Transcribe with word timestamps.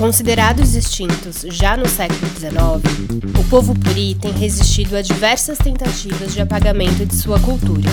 Considerados 0.00 0.74
extintos 0.74 1.44
já 1.50 1.76
no 1.76 1.86
século 1.86 2.26
XIX, 2.30 3.38
o 3.38 3.44
povo 3.50 3.78
puri 3.78 4.14
tem 4.14 4.32
resistido 4.32 4.96
a 4.96 5.02
diversas 5.02 5.58
tentativas 5.58 6.32
de 6.32 6.40
apagamento 6.40 7.04
de 7.04 7.14
sua 7.14 7.38
cultura. 7.38 7.90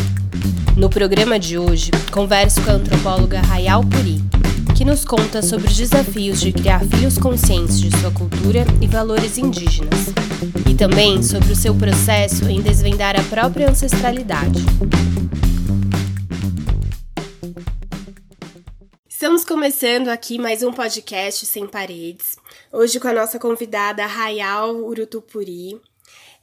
No 0.78 0.90
programa 0.90 1.38
de 1.38 1.58
hoje, 1.58 1.92
converso 2.10 2.62
com 2.62 2.72
a 2.72 2.76
antropóloga 2.76 3.42
Rayal 3.42 3.84
Puri, 3.84 4.24
que 4.74 4.86
nos 4.86 5.04
conta 5.04 5.42
sobre 5.42 5.68
os 5.68 5.76
desafios 5.76 6.40
de 6.40 6.54
criar 6.54 6.80
filhos 6.80 7.18
conscientes 7.18 7.78
de 7.78 7.92
sua 8.00 8.12
cultura 8.12 8.66
e 8.80 8.88
valores 8.88 9.38
indígenas, 9.38 10.14
e 10.66 10.76
também 10.76 11.22
sobre 11.22 11.52
o 11.52 11.56
seu 11.58 11.76
processo 11.76 12.46
em 12.46 12.62
desvendar 12.62 13.20
a 13.20 13.24
própria 13.24 13.70
ancestralidade. 13.70 14.64
Começando 19.48 20.10
aqui 20.10 20.38
mais 20.38 20.62
um 20.62 20.74
podcast 20.74 21.46
Sem 21.46 21.66
Paredes, 21.66 22.36
hoje 22.70 23.00
com 23.00 23.08
a 23.08 23.14
nossa 23.14 23.40
convidada 23.40 24.06
Rayal 24.06 24.76
Urutupuri, 24.76 25.80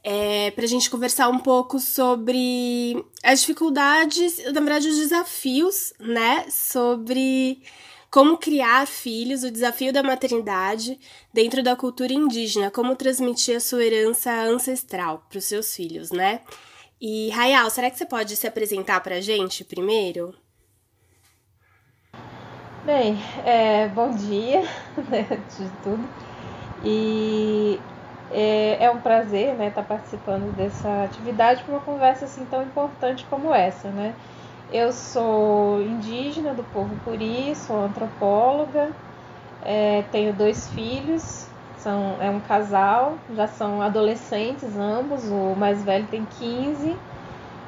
é, 0.03 0.49
para 0.49 0.65
a 0.65 0.67
gente 0.67 0.89
conversar 0.89 1.29
um 1.29 1.37
pouco 1.37 1.79
sobre 1.79 3.05
as 3.23 3.41
dificuldades, 3.41 4.43
na 4.45 4.59
verdade, 4.59 4.87
os 4.87 4.97
desafios, 4.97 5.93
né, 5.99 6.47
sobre 6.49 7.61
como 8.09 8.39
criar 8.39 8.87
filhos, 8.87 9.43
o 9.43 9.51
desafio 9.51 9.93
da 9.93 10.01
maternidade 10.01 10.99
dentro 11.31 11.61
da 11.61 11.75
cultura 11.75 12.11
indígena, 12.11 12.71
como 12.71 12.95
transmitir 12.95 13.55
a 13.55 13.59
sua 13.59 13.85
herança 13.85 14.31
ancestral 14.45 15.27
para 15.29 15.37
os 15.37 15.45
seus 15.45 15.75
filhos, 15.75 16.09
né? 16.09 16.41
E 16.99 17.29
Rayal, 17.29 17.69
será 17.69 17.91
que 17.91 17.99
você 17.99 18.05
pode 18.05 18.35
se 18.35 18.47
apresentar 18.47 18.99
para 19.01 19.17
a 19.17 19.21
gente 19.21 19.63
primeiro? 19.63 20.33
Bem, 22.85 23.17
é, 23.43 23.87
bom 23.89 24.11
dia, 24.11 24.61
né, 25.09 25.25
antes 25.31 25.57
de 25.57 25.69
tudo. 25.81 26.07
E 26.83 27.79
é, 28.29 28.85
é 28.85 28.91
um 28.91 29.01
prazer 29.01 29.55
né, 29.55 29.69
estar 29.69 29.81
tá 29.81 29.87
participando 29.87 30.51
dessa 30.55 31.03
atividade 31.03 31.63
para 31.63 31.73
uma 31.73 31.81
conversa 31.81 32.25
assim 32.25 32.45
tão 32.45 32.61
importante 32.61 33.25
como 33.25 33.51
essa. 33.51 33.89
Né? 33.89 34.13
Eu 34.69 34.93
sou 34.93 35.81
indígena 35.81 36.53
do 36.53 36.63
povo 36.63 36.95
Puri, 37.03 37.55
sou 37.55 37.81
antropóloga, 37.81 38.93
é, 39.63 40.03
tenho 40.03 40.31
dois 40.31 40.69
filhos, 40.69 41.47
são, 41.79 42.21
é 42.21 42.29
um 42.29 42.39
casal, 42.39 43.17
já 43.31 43.47
são 43.47 43.81
adolescentes 43.81 44.77
ambos, 44.77 45.25
o 45.25 45.55
mais 45.55 45.83
velho 45.83 46.05
tem 46.07 46.23
15 46.23 46.95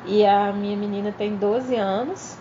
e 0.06 0.24
a 0.24 0.54
minha 0.54 0.78
menina 0.78 1.12
tem 1.12 1.36
12 1.38 1.76
anos. 1.76 2.37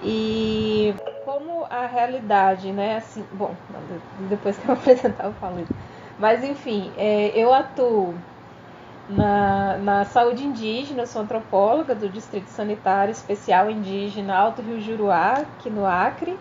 E 0.00 0.94
como 1.24 1.64
a 1.70 1.86
realidade, 1.86 2.72
né? 2.72 2.96
Assim, 2.96 3.26
bom, 3.32 3.56
depois 4.14 4.56
que 4.58 4.68
eu 4.68 4.72
apresentar 4.74 5.26
eu 5.26 5.32
falo 5.34 5.60
isso. 5.60 5.72
Mas 6.16 6.42
enfim, 6.44 6.94
é, 6.96 7.28
eu 7.38 7.52
atuo 7.52 8.22
na, 9.08 9.78
na 9.78 10.04
saúde 10.04 10.44
indígena, 10.44 11.06
sou 11.06 11.22
antropóloga 11.22 11.94
do 11.94 12.08
Distrito 12.10 12.48
Sanitário 12.50 13.12
Especial 13.12 13.70
Indígena 13.70 14.36
Alto 14.36 14.62
Rio 14.62 14.80
Juruá, 14.80 15.38
aqui 15.40 15.70
no 15.70 15.86
Acre. 15.86 16.38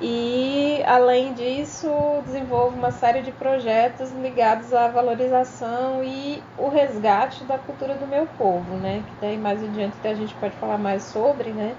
E 0.00 0.82
além 0.86 1.34
disso, 1.34 1.88
desenvolvo 2.24 2.76
uma 2.76 2.92
série 2.92 3.20
de 3.22 3.32
projetos 3.32 4.12
ligados 4.12 4.72
à 4.72 4.88
valorização 4.88 6.02
e 6.04 6.44
o 6.56 6.68
resgate 6.68 7.44
da 7.44 7.58
cultura 7.58 7.96
do 7.96 8.06
meu 8.06 8.26
povo, 8.26 8.76
né? 8.76 9.02
Que 9.08 9.14
daí 9.20 9.36
mais 9.36 9.62
adiante 9.62 9.98
a 10.04 10.14
gente 10.14 10.34
pode 10.36 10.56
falar 10.56 10.78
mais 10.78 11.04
sobre, 11.04 11.52
né? 11.52 11.76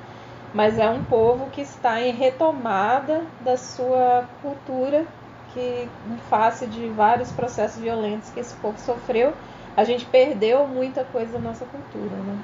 Mas 0.54 0.80
é 0.80 0.90
um 0.90 1.04
povo 1.04 1.50
que 1.52 1.62
está 1.62 2.02
em 2.02 2.12
retomada 2.12 3.26
da 3.42 3.58
sua 3.58 4.28
cultura, 4.42 5.06
que 5.54 5.88
em 6.08 6.18
face 6.30 6.66
de 6.68 6.88
vários 6.90 7.32
processos 7.32 7.82
violentos 7.82 8.30
que 8.30 8.40
esse 8.40 8.56
povo 8.56 8.80
sofreu, 8.80 9.34
a 9.76 9.84
gente 9.84 10.06
perdeu 10.06 10.68
muita 10.68 11.04
coisa 11.06 11.34
da 11.34 11.40
nossa 11.40 11.66
cultura, 11.66 12.16
né? 12.16 12.40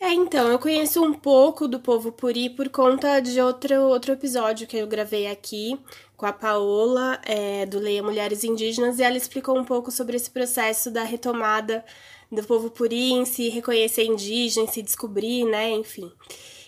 É, 0.00 0.12
então, 0.12 0.48
eu 0.48 0.58
conheço 0.60 1.02
um 1.02 1.12
pouco 1.12 1.66
do 1.66 1.80
povo 1.80 2.12
Puri 2.12 2.48
por 2.50 2.68
conta 2.68 3.20
de 3.20 3.40
outro, 3.40 3.74
outro 3.82 4.12
episódio 4.12 4.66
que 4.66 4.76
eu 4.76 4.86
gravei 4.86 5.26
aqui 5.26 5.78
com 6.16 6.24
a 6.24 6.32
Paola, 6.32 7.20
é, 7.26 7.66
do 7.66 7.80
Leia 7.80 8.02
Mulheres 8.02 8.44
Indígenas, 8.44 8.98
e 8.98 9.02
ela 9.02 9.16
explicou 9.16 9.58
um 9.58 9.64
pouco 9.64 9.90
sobre 9.90 10.16
esse 10.16 10.30
processo 10.30 10.90
da 10.90 11.02
retomada 11.02 11.84
do 12.30 12.42
povo 12.44 12.70
puri 12.70 13.12
em 13.12 13.24
se 13.24 13.48
reconhecer 13.48 14.04
indígena, 14.04 14.66
se 14.66 14.82
descobrir, 14.82 15.44
né, 15.44 15.70
enfim. 15.70 16.10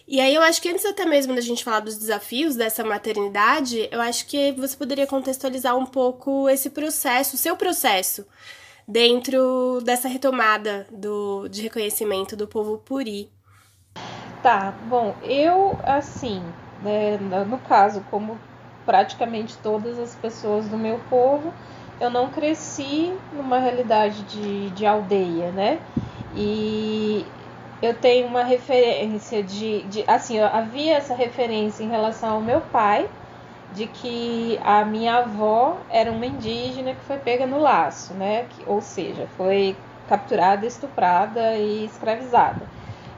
E 0.08 0.20
aí 0.20 0.34
eu 0.34 0.42
acho 0.42 0.60
que 0.60 0.68
antes 0.68 0.84
até 0.84 1.04
mesmo 1.04 1.34
da 1.34 1.40
gente 1.40 1.62
falar 1.62 1.80
dos 1.80 1.96
desafios 1.96 2.56
dessa 2.56 2.82
maternidade, 2.82 3.88
eu 3.92 4.00
acho 4.00 4.26
que 4.26 4.50
você 4.52 4.76
poderia 4.76 5.06
contextualizar 5.06 5.76
um 5.76 5.86
pouco 5.86 6.48
esse 6.48 6.70
processo, 6.70 7.36
o 7.36 7.38
seu 7.38 7.56
processo, 7.56 8.26
dentro 8.88 9.80
dessa 9.84 10.08
retomada 10.08 10.86
do, 10.90 11.46
de 11.48 11.62
reconhecimento 11.62 12.34
do 12.34 12.48
povo 12.48 12.78
puri. 12.78 13.30
Tá, 14.42 14.74
bom, 14.88 15.14
eu 15.22 15.78
assim, 15.84 16.42
né, 16.82 17.16
no 17.46 17.58
caso, 17.58 18.04
como 18.10 18.36
praticamente 18.84 19.56
todas 19.58 19.96
as 19.98 20.16
pessoas 20.16 20.66
do 20.66 20.76
meu 20.76 20.98
povo, 21.08 21.54
eu 22.00 22.10
não 22.10 22.30
cresci 22.30 23.12
numa 23.32 23.58
realidade 23.58 24.22
de, 24.24 24.70
de 24.70 24.86
aldeia, 24.86 25.52
né? 25.52 25.80
E 26.34 27.26
eu 27.82 27.94
tenho 27.94 28.26
uma 28.26 28.42
referência 28.44 29.42
de, 29.42 29.82
de 29.88 30.04
assim, 30.08 30.38
havia 30.40 30.96
essa 30.96 31.14
referência 31.14 31.82
em 31.84 31.88
relação 31.88 32.34
ao 32.36 32.40
meu 32.40 32.60
pai, 32.62 33.08
de 33.72 33.86
que 33.86 34.58
a 34.64 34.84
minha 34.84 35.16
avó 35.18 35.76
era 35.90 36.10
uma 36.10 36.26
indígena 36.26 36.94
que 36.94 37.02
foi 37.04 37.18
pega 37.18 37.46
no 37.46 37.58
laço, 37.58 38.14
né? 38.14 38.44
Que, 38.50 38.64
ou 38.66 38.80
seja, 38.80 39.26
foi 39.36 39.76
capturada, 40.08 40.66
estuprada 40.66 41.56
e 41.56 41.84
escravizada. 41.84 42.66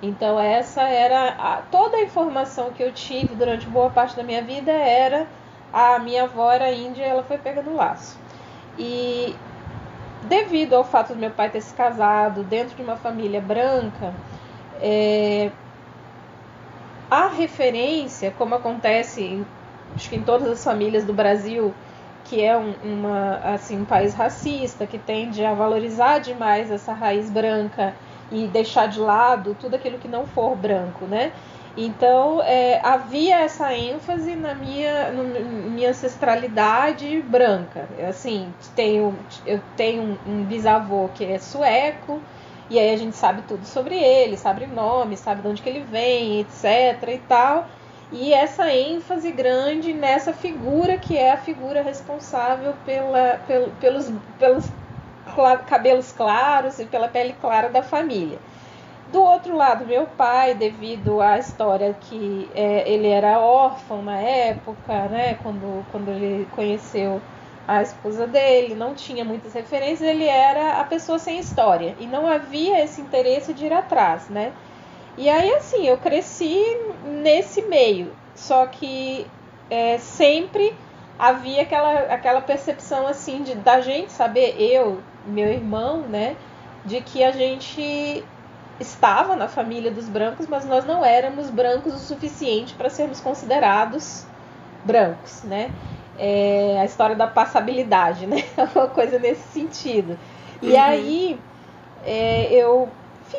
Então 0.02 0.38
essa 0.38 0.82
era 0.82 1.30
a, 1.38 1.62
toda 1.62 1.96
a 1.96 2.02
informação 2.02 2.72
que 2.72 2.82
eu 2.82 2.92
tive 2.92 3.34
durante 3.34 3.68
boa 3.68 3.90
parte 3.90 4.16
da 4.16 4.22
minha 4.24 4.42
vida 4.42 4.72
era 4.72 5.26
a 5.72 5.98
minha 5.98 6.24
avó 6.24 6.50
era 6.52 6.70
índia, 6.72 7.04
ela 7.04 7.22
foi 7.24 7.38
pega 7.38 7.62
no 7.62 7.74
laço. 7.74 8.21
E 8.78 9.34
devido 10.28 10.74
ao 10.74 10.84
fato 10.84 11.14
do 11.14 11.18
meu 11.18 11.30
pai 11.30 11.50
ter 11.50 11.60
se 11.60 11.74
casado 11.74 12.42
dentro 12.44 12.76
de 12.76 12.82
uma 12.82 12.96
família 12.96 13.40
branca, 13.40 14.14
é, 14.80 15.50
a 17.10 17.28
referência, 17.28 18.30
como 18.30 18.54
acontece 18.54 19.22
em, 19.22 19.46
acho 19.94 20.08
que 20.08 20.16
em 20.16 20.22
todas 20.22 20.48
as 20.48 20.64
famílias 20.64 21.04
do 21.04 21.12
Brasil, 21.12 21.74
que 22.24 22.42
é 22.42 22.56
um, 22.56 22.74
uma, 22.82 23.36
assim, 23.54 23.82
um 23.82 23.84
país 23.84 24.14
racista, 24.14 24.86
que 24.86 24.98
tende 24.98 25.44
a 25.44 25.52
valorizar 25.52 26.18
demais 26.18 26.70
essa 26.70 26.92
raiz 26.92 27.28
branca 27.28 27.94
e 28.30 28.46
deixar 28.46 28.86
de 28.86 28.98
lado 28.98 29.54
tudo 29.60 29.76
aquilo 29.76 29.98
que 29.98 30.08
não 30.08 30.26
for 30.26 30.56
branco, 30.56 31.04
né? 31.04 31.32
Então 31.76 32.42
é, 32.42 32.80
havia 32.82 33.40
essa 33.40 33.74
ênfase 33.74 34.36
na 34.36 34.54
minha, 34.54 35.10
minha 35.10 35.90
ancestralidade 35.90 37.22
branca. 37.22 37.88
Assim, 38.08 38.52
tenho, 38.76 39.16
eu 39.46 39.60
tenho 39.76 40.02
um, 40.02 40.18
um, 40.26 40.44
bisavô 40.44 41.08
que 41.14 41.24
é 41.24 41.38
sueco, 41.38 42.20
e 42.68 42.78
aí 42.78 42.92
a 42.92 42.96
gente 42.96 43.16
sabe 43.16 43.42
tudo 43.48 43.64
sobre 43.64 43.96
ele, 43.96 44.36
sabe 44.36 44.64
o 44.64 44.68
nome, 44.68 45.16
sabe 45.16 45.40
de 45.40 45.48
onde 45.48 45.62
que 45.62 45.68
ele 45.68 45.84
vem, 45.84 46.40
etc. 46.40 47.08
e 47.08 47.18
tal. 47.26 47.66
E 48.10 48.34
essa 48.34 48.70
ênfase 48.70 49.32
grande 49.32 49.94
nessa 49.94 50.34
figura 50.34 50.98
que 50.98 51.16
é 51.16 51.32
a 51.32 51.38
figura 51.38 51.82
responsável 51.82 52.74
pela, 52.84 53.40
pel, 53.46 53.70
pelos, 53.80 54.12
pelos 54.38 54.66
cabelos 55.66 56.12
claros 56.12 56.78
e 56.78 56.84
pela 56.84 57.08
pele 57.08 57.34
clara 57.40 57.70
da 57.70 57.82
família. 57.82 58.38
Do 59.12 59.22
outro 59.22 59.54
lado, 59.54 59.84
meu 59.84 60.06
pai, 60.06 60.54
devido 60.54 61.20
à 61.20 61.38
história 61.38 61.94
que 62.00 62.48
é, 62.54 62.90
ele 62.90 63.08
era 63.08 63.38
órfão 63.38 64.02
na 64.02 64.16
época, 64.16 65.06
né, 65.08 65.34
quando, 65.42 65.84
quando 65.92 66.08
ele 66.08 66.48
conheceu 66.52 67.20
a 67.68 67.82
esposa 67.82 68.26
dele, 68.26 68.74
não 68.74 68.94
tinha 68.94 69.22
muitas 69.22 69.52
referências, 69.52 70.08
ele 70.08 70.24
era 70.24 70.80
a 70.80 70.84
pessoa 70.84 71.18
sem 71.18 71.38
história 71.38 71.94
e 72.00 72.06
não 72.06 72.26
havia 72.26 72.82
esse 72.82 73.02
interesse 73.02 73.52
de 73.52 73.66
ir 73.66 73.72
atrás, 73.74 74.30
né? 74.30 74.50
E 75.18 75.28
aí, 75.28 75.52
assim, 75.56 75.86
eu 75.86 75.98
cresci 75.98 76.64
nesse 77.04 77.60
meio, 77.62 78.12
só 78.34 78.64
que 78.64 79.26
é, 79.68 79.98
sempre 79.98 80.74
havia 81.18 81.62
aquela, 81.62 81.98
aquela 82.14 82.40
percepção, 82.40 83.06
assim, 83.06 83.42
de, 83.42 83.54
da 83.56 83.82
gente 83.82 84.10
saber, 84.10 84.56
eu, 84.58 85.02
meu 85.26 85.48
irmão, 85.48 85.98
né, 85.98 86.34
de 86.84 87.02
que 87.02 87.22
a 87.22 87.30
gente 87.30 88.24
estava 88.80 89.36
na 89.36 89.48
família 89.48 89.90
dos 89.90 90.08
brancos, 90.08 90.46
mas 90.46 90.64
nós 90.64 90.84
não 90.84 91.04
éramos 91.04 91.50
brancos 91.50 91.94
o 91.94 91.98
suficiente 91.98 92.74
para 92.74 92.90
sermos 92.90 93.20
considerados 93.20 94.24
brancos, 94.84 95.42
né? 95.44 95.70
É 96.18 96.78
a 96.80 96.84
história 96.84 97.16
da 97.16 97.26
passabilidade, 97.26 98.26
né? 98.28 98.44
Uma 98.74 98.88
coisa 98.88 99.18
nesse 99.18 99.48
sentido. 99.48 100.18
E 100.60 100.72
uhum. 100.72 100.80
aí 100.80 101.40
é, 102.04 102.52
eu, 102.52 102.88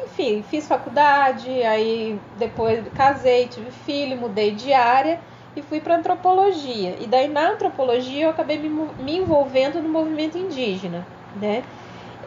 enfim, 0.03 0.43
fiz 0.49 0.67
faculdade, 0.67 1.49
aí 1.63 2.19
depois 2.37 2.83
casei, 2.93 3.47
tive 3.47 3.71
filho, 3.71 4.17
mudei 4.17 4.51
de 4.51 4.73
área 4.73 5.19
e 5.55 5.61
fui 5.61 5.79
para 5.79 5.95
antropologia. 5.95 6.97
E 6.99 7.07
daí 7.07 7.27
na 7.27 7.51
antropologia 7.51 8.25
eu 8.25 8.29
acabei 8.29 8.57
me, 8.57 8.69
me 8.69 9.17
envolvendo 9.17 9.81
no 9.81 9.89
movimento 9.89 10.37
indígena, 10.37 11.05
né? 11.35 11.63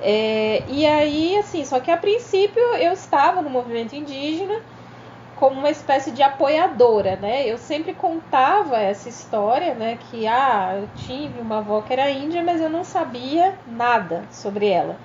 É, 0.03 0.63
e 0.69 0.87
aí, 0.87 1.37
assim, 1.39 1.65
só 1.65 1.81
que 1.81 1.91
a 1.91 1.97
princípio 1.97 2.63
eu 2.77 2.93
estava 2.93 3.43
no 3.43 3.51
movimento 3.51 3.95
indígena 3.95 4.55
como 5.37 5.59
uma 5.59 5.71
espécie 5.71 6.11
de 6.11 6.23
apoiadora, 6.23 7.17
né? 7.17 7.47
Eu 7.47 7.59
sempre 7.59 7.93
contava 7.93 8.79
essa 8.79 9.09
história, 9.09 9.75
né? 9.75 9.99
Que 10.11 10.27
ah, 10.27 10.79
eu 10.81 10.89
tive 10.97 11.41
uma 11.41 11.59
avó 11.59 11.83
que 11.83 11.93
era 11.93 12.11
índia, 12.11 12.43
mas 12.43 12.61
eu 12.61 12.71
não 12.71 12.85
sabia 12.85 13.55
nada 13.67 14.25
sobre 14.31 14.69
ela. 14.69 14.97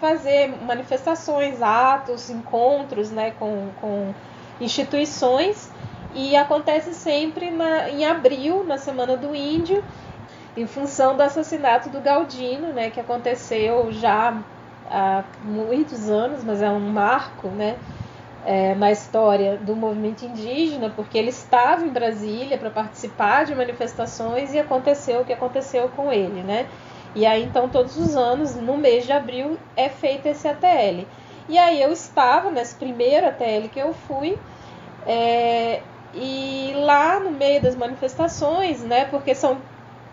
fazer 0.00 0.54
manifestações, 0.62 1.62
atos, 1.62 2.30
encontros 2.30 3.10
né, 3.10 3.32
com, 3.38 3.68
com 3.80 4.14
instituições. 4.60 5.70
E 6.14 6.36
acontece 6.36 6.92
sempre 6.92 7.50
na, 7.50 7.88
em 7.88 8.04
abril, 8.04 8.64
na 8.64 8.76
Semana 8.76 9.16
do 9.16 9.34
Índio, 9.34 9.84
em 10.56 10.66
função 10.66 11.16
do 11.16 11.22
assassinato 11.22 11.88
do 11.88 12.00
Galdino, 12.00 12.72
né, 12.72 12.90
que 12.90 12.98
aconteceu 12.98 13.92
já 13.92 14.36
há 14.90 15.24
muitos 15.42 16.10
anos, 16.10 16.42
mas 16.42 16.60
é 16.60 16.70
um 16.70 16.80
marco 16.80 17.48
né, 17.48 17.76
é, 18.44 18.74
na 18.74 18.90
história 18.90 19.56
do 19.56 19.76
movimento 19.76 20.24
indígena, 20.24 20.90
porque 20.90 21.16
ele 21.16 21.30
estava 21.30 21.84
em 21.84 21.88
Brasília 21.88 22.58
para 22.58 22.70
participar 22.70 23.44
de 23.44 23.54
manifestações 23.54 24.52
e 24.52 24.58
aconteceu 24.58 25.20
o 25.20 25.24
que 25.24 25.32
aconteceu 25.32 25.88
com 25.90 26.12
ele. 26.12 26.42
Né? 26.42 26.66
E 27.14 27.24
aí, 27.24 27.44
então, 27.44 27.68
todos 27.68 27.96
os 27.96 28.16
anos, 28.16 28.56
no 28.56 28.76
mês 28.76 29.04
de 29.04 29.12
abril, 29.12 29.56
é 29.76 29.88
feito 29.88 30.26
esse 30.26 30.46
ATL. 30.48 31.06
E 31.48 31.58
aí 31.58 31.80
eu 31.82 31.92
estava 31.92 32.50
nesse 32.50 32.74
primeiro 32.76 33.26
ATL 33.26 33.68
que 33.72 33.80
eu 33.80 33.92
fui, 33.92 34.38
é, 35.06 35.80
e 36.14 36.72
lá 36.76 37.18
no 37.20 37.30
meio 37.30 37.60
das 37.60 37.74
manifestações, 37.74 38.82
né, 38.82 39.04
porque 39.06 39.34
são 39.34 39.58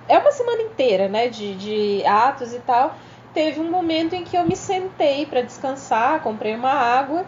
é 0.08 0.18
uma 0.18 0.32
semana 0.32 0.62
inteira, 0.62 1.10
né, 1.10 1.28
de, 1.28 1.54
de 1.56 2.06
atos 2.06 2.54
e 2.54 2.60
tal, 2.60 2.96
teve 3.38 3.60
um 3.60 3.70
momento 3.70 4.16
em 4.16 4.24
que 4.24 4.36
eu 4.36 4.44
me 4.44 4.56
sentei 4.56 5.24
para 5.24 5.42
descansar, 5.42 6.22
comprei 6.22 6.56
uma 6.56 6.72
água, 6.72 7.24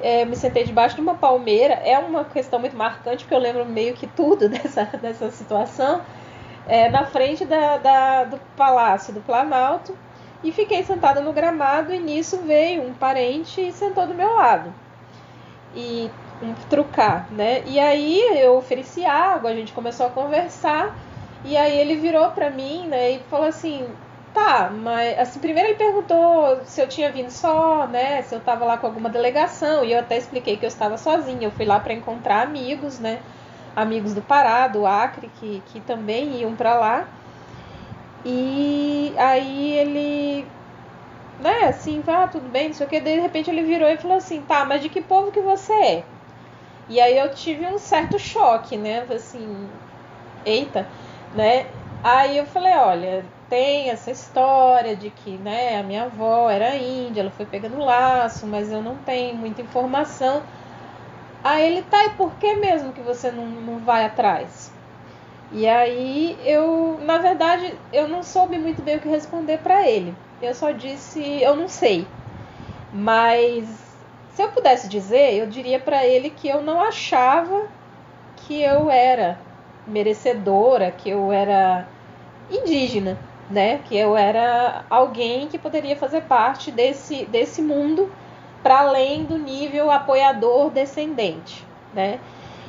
é, 0.00 0.24
me 0.24 0.34
sentei 0.34 0.64
debaixo 0.64 0.94
de 0.94 1.02
uma 1.02 1.14
palmeira. 1.14 1.74
É 1.74 1.98
uma 1.98 2.24
questão 2.24 2.58
muito 2.58 2.74
marcante, 2.74 3.24
porque 3.24 3.34
eu 3.34 3.38
lembro 3.38 3.66
meio 3.66 3.92
que 3.92 4.06
tudo 4.06 4.48
dessa, 4.48 4.84
dessa 4.86 5.30
situação. 5.30 6.00
É, 6.66 6.88
na 6.88 7.04
frente 7.04 7.44
da, 7.44 7.76
da, 7.76 8.24
do 8.24 8.40
Palácio 8.56 9.12
do 9.12 9.20
Planalto 9.20 9.94
e 10.42 10.50
fiquei 10.50 10.82
sentada 10.82 11.20
no 11.20 11.30
gramado 11.30 11.92
e 11.92 11.98
nisso 11.98 12.38
veio 12.38 12.82
um 12.82 12.94
parente 12.94 13.60
e 13.60 13.70
sentou 13.70 14.06
do 14.06 14.14
meu 14.14 14.34
lado. 14.36 14.72
E 15.76 16.10
um 16.42 16.54
trucar, 16.70 17.26
né? 17.30 17.62
E 17.66 17.78
aí 17.78 18.18
eu 18.38 18.56
ofereci 18.56 19.04
água, 19.04 19.50
a 19.50 19.54
gente 19.54 19.74
começou 19.74 20.06
a 20.06 20.10
conversar 20.10 20.96
e 21.44 21.54
aí 21.54 21.78
ele 21.78 21.96
virou 21.96 22.30
para 22.30 22.48
mim, 22.48 22.86
né, 22.86 23.12
e 23.12 23.18
falou 23.30 23.46
assim: 23.46 23.86
Tá, 24.32 24.70
mas 24.70 25.18
assim, 25.18 25.40
primeiro 25.40 25.70
ele 25.70 25.76
perguntou 25.76 26.64
se 26.64 26.80
eu 26.80 26.88
tinha 26.88 27.10
vindo 27.10 27.30
só, 27.30 27.86
né? 27.88 28.22
Se 28.22 28.34
eu 28.34 28.40
tava 28.40 28.64
lá 28.64 28.78
com 28.78 28.86
alguma 28.86 29.08
delegação, 29.08 29.84
e 29.84 29.92
eu 29.92 29.98
até 29.98 30.16
expliquei 30.18 30.56
que 30.56 30.64
eu 30.64 30.68
estava 30.68 30.96
sozinha. 30.96 31.46
Eu 31.46 31.50
fui 31.50 31.66
lá 31.66 31.80
para 31.80 31.92
encontrar 31.92 32.42
amigos, 32.42 32.98
né? 33.00 33.20
Amigos 33.74 34.14
do 34.14 34.22
Pará, 34.22 34.68
do 34.68 34.86
Acre, 34.86 35.28
que, 35.40 35.62
que 35.66 35.80
também 35.80 36.40
iam 36.40 36.54
para 36.54 36.74
lá. 36.76 37.08
E 38.24 39.14
aí 39.18 39.72
ele, 39.78 40.46
né, 41.40 41.64
assim, 41.68 42.02
ah, 42.06 42.28
tudo 42.28 42.48
bem, 42.48 42.68
não 42.68 42.74
sei 42.74 42.86
o 42.86 42.88
que. 42.88 43.00
De 43.00 43.18
repente 43.20 43.50
ele 43.50 43.62
virou 43.62 43.88
e 43.88 43.96
falou 43.96 44.16
assim: 44.18 44.42
tá, 44.42 44.64
mas 44.64 44.80
de 44.82 44.88
que 44.88 45.00
povo 45.00 45.32
que 45.32 45.40
você 45.40 45.72
é? 45.72 46.04
E 46.88 47.00
aí 47.00 47.18
eu 47.18 47.30
tive 47.34 47.66
um 47.66 47.78
certo 47.78 48.18
choque, 48.18 48.76
né? 48.76 49.06
Assim, 49.10 49.68
eita, 50.46 50.86
né? 51.34 51.66
Aí 52.04 52.36
eu 52.38 52.46
falei: 52.46 52.74
olha 52.74 53.39
tem 53.50 53.90
essa 53.90 54.12
história 54.12 54.94
de 54.94 55.10
que 55.10 55.36
né, 55.36 55.76
a 55.76 55.82
minha 55.82 56.04
avó 56.04 56.48
era 56.48 56.76
índia, 56.76 57.20
ela 57.20 57.30
foi 57.32 57.44
pegando 57.44 57.80
laço, 57.80 58.46
mas 58.46 58.70
eu 58.70 58.80
não 58.80 58.94
tenho 58.98 59.34
muita 59.34 59.60
informação. 59.60 60.42
Aí 61.42 61.66
ele, 61.66 61.82
tá, 61.82 62.04
e 62.04 62.10
por 62.10 62.30
que 62.34 62.54
mesmo 62.56 62.92
que 62.92 63.00
você 63.00 63.32
não, 63.32 63.46
não 63.46 63.78
vai 63.80 64.04
atrás? 64.04 64.70
E 65.50 65.66
aí 65.66 66.38
eu, 66.44 66.98
na 67.02 67.18
verdade, 67.18 67.74
eu 67.92 68.06
não 68.06 68.22
soube 68.22 68.56
muito 68.56 68.82
bem 68.82 68.96
o 68.96 69.00
que 69.00 69.08
responder 69.08 69.58
para 69.58 69.86
ele. 69.88 70.14
Eu 70.40 70.54
só 70.54 70.70
disse, 70.70 71.20
eu 71.42 71.56
não 71.56 71.66
sei. 71.66 72.06
Mas 72.92 73.66
se 74.32 74.42
eu 74.42 74.48
pudesse 74.50 74.88
dizer, 74.88 75.34
eu 75.34 75.46
diria 75.48 75.80
para 75.80 76.06
ele 76.06 76.30
que 76.30 76.46
eu 76.46 76.62
não 76.62 76.80
achava 76.80 77.66
que 78.46 78.62
eu 78.62 78.88
era 78.88 79.40
merecedora, 79.88 80.92
que 80.92 81.10
eu 81.10 81.32
era 81.32 81.88
indígena 82.48 83.18
né? 83.50 83.80
Que 83.84 83.96
eu 83.96 84.16
era 84.16 84.84
alguém 84.88 85.48
que 85.48 85.58
poderia 85.58 85.96
fazer 85.96 86.22
parte 86.22 86.70
desse, 86.70 87.24
desse 87.26 87.60
mundo 87.60 88.10
para 88.62 88.80
além 88.80 89.24
do 89.24 89.38
nível 89.38 89.90
apoiador 89.90 90.70
descendente, 90.70 91.66
né? 91.92 92.20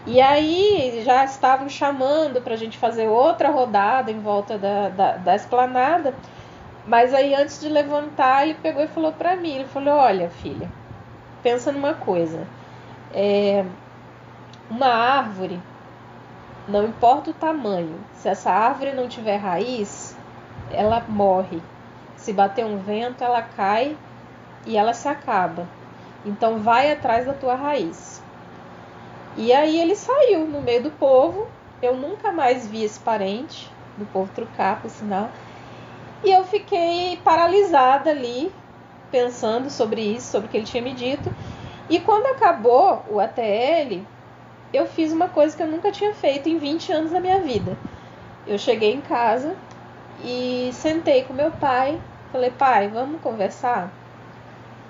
E 0.05 0.19
aí 0.19 1.03
já 1.05 1.23
estavam 1.23 1.69
chamando 1.69 2.41
para 2.41 2.55
a 2.55 2.57
gente 2.57 2.77
fazer 2.77 3.07
outra 3.07 3.49
rodada 3.49 4.11
em 4.11 4.19
volta 4.19 4.57
da, 4.57 4.89
da, 4.89 5.17
da 5.17 5.35
esplanada, 5.35 6.15
mas 6.87 7.13
aí 7.13 7.35
antes 7.35 7.61
de 7.61 7.69
levantar 7.69 8.43
ele 8.43 8.55
pegou 8.55 8.83
e 8.83 8.87
falou 8.87 9.11
para 9.11 9.35
mim, 9.35 9.55
ele 9.55 9.65
falou, 9.65 9.93
olha 9.93 10.29
filha, 10.29 10.67
pensa 11.43 11.71
numa 11.71 11.93
coisa, 11.93 12.47
é, 13.13 13.63
uma 14.71 14.87
árvore, 14.87 15.59
não 16.67 16.85
importa 16.85 17.29
o 17.29 17.33
tamanho, 17.33 17.99
se 18.15 18.27
essa 18.27 18.49
árvore 18.49 18.93
não 18.93 19.07
tiver 19.07 19.37
raiz, 19.37 19.87
ela 20.73 21.03
morre. 21.07 21.61
Se 22.15 22.31
bater 22.31 22.65
um 22.65 22.77
vento, 22.77 23.23
ela 23.23 23.41
cai 23.41 23.97
e 24.65 24.77
ela 24.77 24.93
se 24.93 25.07
acaba. 25.07 25.67
Então 26.25 26.59
vai 26.59 26.91
atrás 26.91 27.25
da 27.25 27.33
tua 27.33 27.55
raiz. 27.55 28.21
E 29.35 29.51
aí 29.53 29.79
ele 29.79 29.95
saiu 29.95 30.45
no 30.45 30.61
meio 30.61 30.83
do 30.83 30.91
povo. 30.91 31.47
Eu 31.81 31.95
nunca 31.95 32.31
mais 32.31 32.67
vi 32.67 32.83
esse 32.83 32.99
parente 32.99 33.71
do 33.97 34.05
povo 34.05 34.31
trucar, 34.33 34.81
por 34.81 34.89
sinal. 34.89 35.29
E 36.23 36.29
eu 36.29 36.43
fiquei 36.43 37.17
paralisada 37.23 38.11
ali, 38.11 38.51
pensando 39.09 39.69
sobre 39.69 40.01
isso, 40.01 40.31
sobre 40.31 40.47
o 40.47 40.51
que 40.51 40.57
ele 40.57 40.65
tinha 40.65 40.83
me 40.83 40.93
dito. 40.93 41.33
E 41.89 41.99
quando 41.99 42.27
acabou 42.27 43.03
o 43.09 43.19
ATL, 43.19 44.01
eu 44.71 44.85
fiz 44.85 45.11
uma 45.11 45.27
coisa 45.27 45.57
que 45.57 45.63
eu 45.63 45.67
nunca 45.67 45.91
tinha 45.91 46.13
feito 46.13 46.47
em 46.47 46.57
20 46.57 46.91
anos 46.91 47.11
da 47.11 47.19
minha 47.19 47.39
vida. 47.39 47.75
Eu 48.45 48.57
cheguei 48.57 48.93
em 48.93 49.01
casa, 49.01 49.55
e 50.23 50.71
sentei 50.73 51.23
com 51.23 51.33
meu 51.33 51.51
pai. 51.51 51.99
Falei, 52.31 52.51
pai, 52.51 52.87
vamos 52.87 53.21
conversar? 53.21 53.91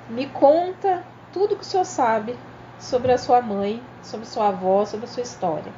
Me 0.10 0.28
conta 0.28 1.04
tudo 1.34 1.56
que 1.56 1.62
o 1.62 1.66
senhor 1.66 1.86
sabe 1.86 2.36
sobre 2.80 3.12
a 3.12 3.18
sua 3.18 3.42
mãe, 3.42 3.82
sobre 4.04 4.26
sua 4.26 4.50
avó, 4.50 4.86
sobre 4.86 5.06
a 5.06 5.10
sua 5.10 5.24
história. 5.24 5.72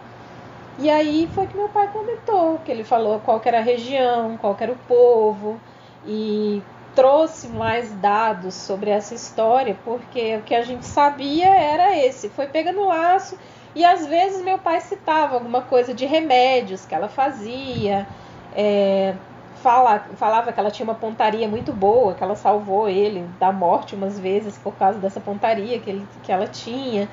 E 0.80 0.90
aí 0.90 1.30
foi 1.36 1.46
que 1.46 1.56
meu 1.56 1.70
pai 1.70 1.88
comentou, 1.90 2.60
que 2.66 2.72
ele 2.72 2.84
falou 2.84 3.20
qual 3.20 3.40
era 3.46 3.60
a 3.60 3.62
região, 3.62 4.38
qual 4.38 4.58
era 4.60 4.72
o 4.72 4.78
povo, 4.88 5.60
e 6.06 6.64
trouxe 6.96 7.48
mais 7.48 7.92
dados 7.94 8.56
sobre 8.56 8.90
essa 8.90 9.14
história, 9.14 9.78
porque 9.84 10.38
o 10.38 10.42
que 10.42 10.56
a 10.56 10.64
gente 10.64 10.86
sabia 10.86 11.48
era 11.48 11.96
esse. 11.96 12.30
Foi 12.30 12.48
pegando 12.48 12.86
laço, 12.86 13.38
e 13.76 13.86
às 13.86 14.06
vezes 14.08 14.44
meu 14.44 14.58
pai 14.58 14.82
citava 14.82 15.36
alguma 15.36 15.62
coisa 15.62 15.94
de 15.94 16.06
remédios 16.06 16.86
que 16.86 16.96
ela 16.96 17.08
fazia, 17.08 18.08
é, 18.56 19.14
fala, 19.64 20.00
falava 20.18 20.52
que 20.52 20.60
ela 20.60 20.70
tinha 20.70 20.84
uma 20.84 20.94
pontaria 20.94 21.48
muito 21.48 21.72
boa, 21.72 22.14
que 22.14 22.22
ela 22.22 22.36
salvou 22.36 22.90
ele 22.90 23.26
da 23.40 23.52
morte 23.52 23.96
umas 23.96 24.20
vezes 24.20 24.58
por 24.58 24.76
causa 24.76 25.00
dessa 25.00 25.22
pontaria 25.22 25.80
que, 25.80 25.90
ele, 25.90 26.08
que 26.22 26.32
ela 26.32 26.46
tinha. 26.46 27.08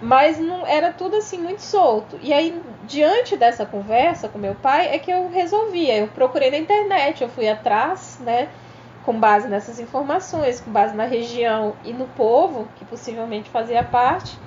Mas 0.00 0.38
não 0.38 0.66
era 0.66 0.92
tudo 0.92 1.16
assim 1.16 1.38
muito 1.38 1.60
solto. 1.60 2.18
E 2.22 2.32
aí, 2.32 2.60
diante 2.84 3.36
dessa 3.36 3.66
conversa 3.66 4.28
com 4.28 4.38
meu 4.38 4.54
pai, 4.54 4.94
é 4.94 4.98
que 4.98 5.10
eu 5.10 5.28
resolvi. 5.28 5.90
Eu 5.90 6.08
procurei 6.08 6.50
na 6.50 6.56
internet, 6.56 7.22
eu 7.22 7.28
fui 7.28 7.48
atrás, 7.48 8.18
né? 8.20 8.48
Com 9.04 9.18
base 9.18 9.48
nessas 9.48 9.80
informações, 9.80 10.60
com 10.60 10.70
base 10.70 10.94
na 10.96 11.04
região 11.04 11.74
e 11.84 11.92
no 11.92 12.06
povo, 12.08 12.68
que 12.76 12.84
possivelmente 12.84 13.50
fazia 13.50 13.82
parte. 13.82 14.38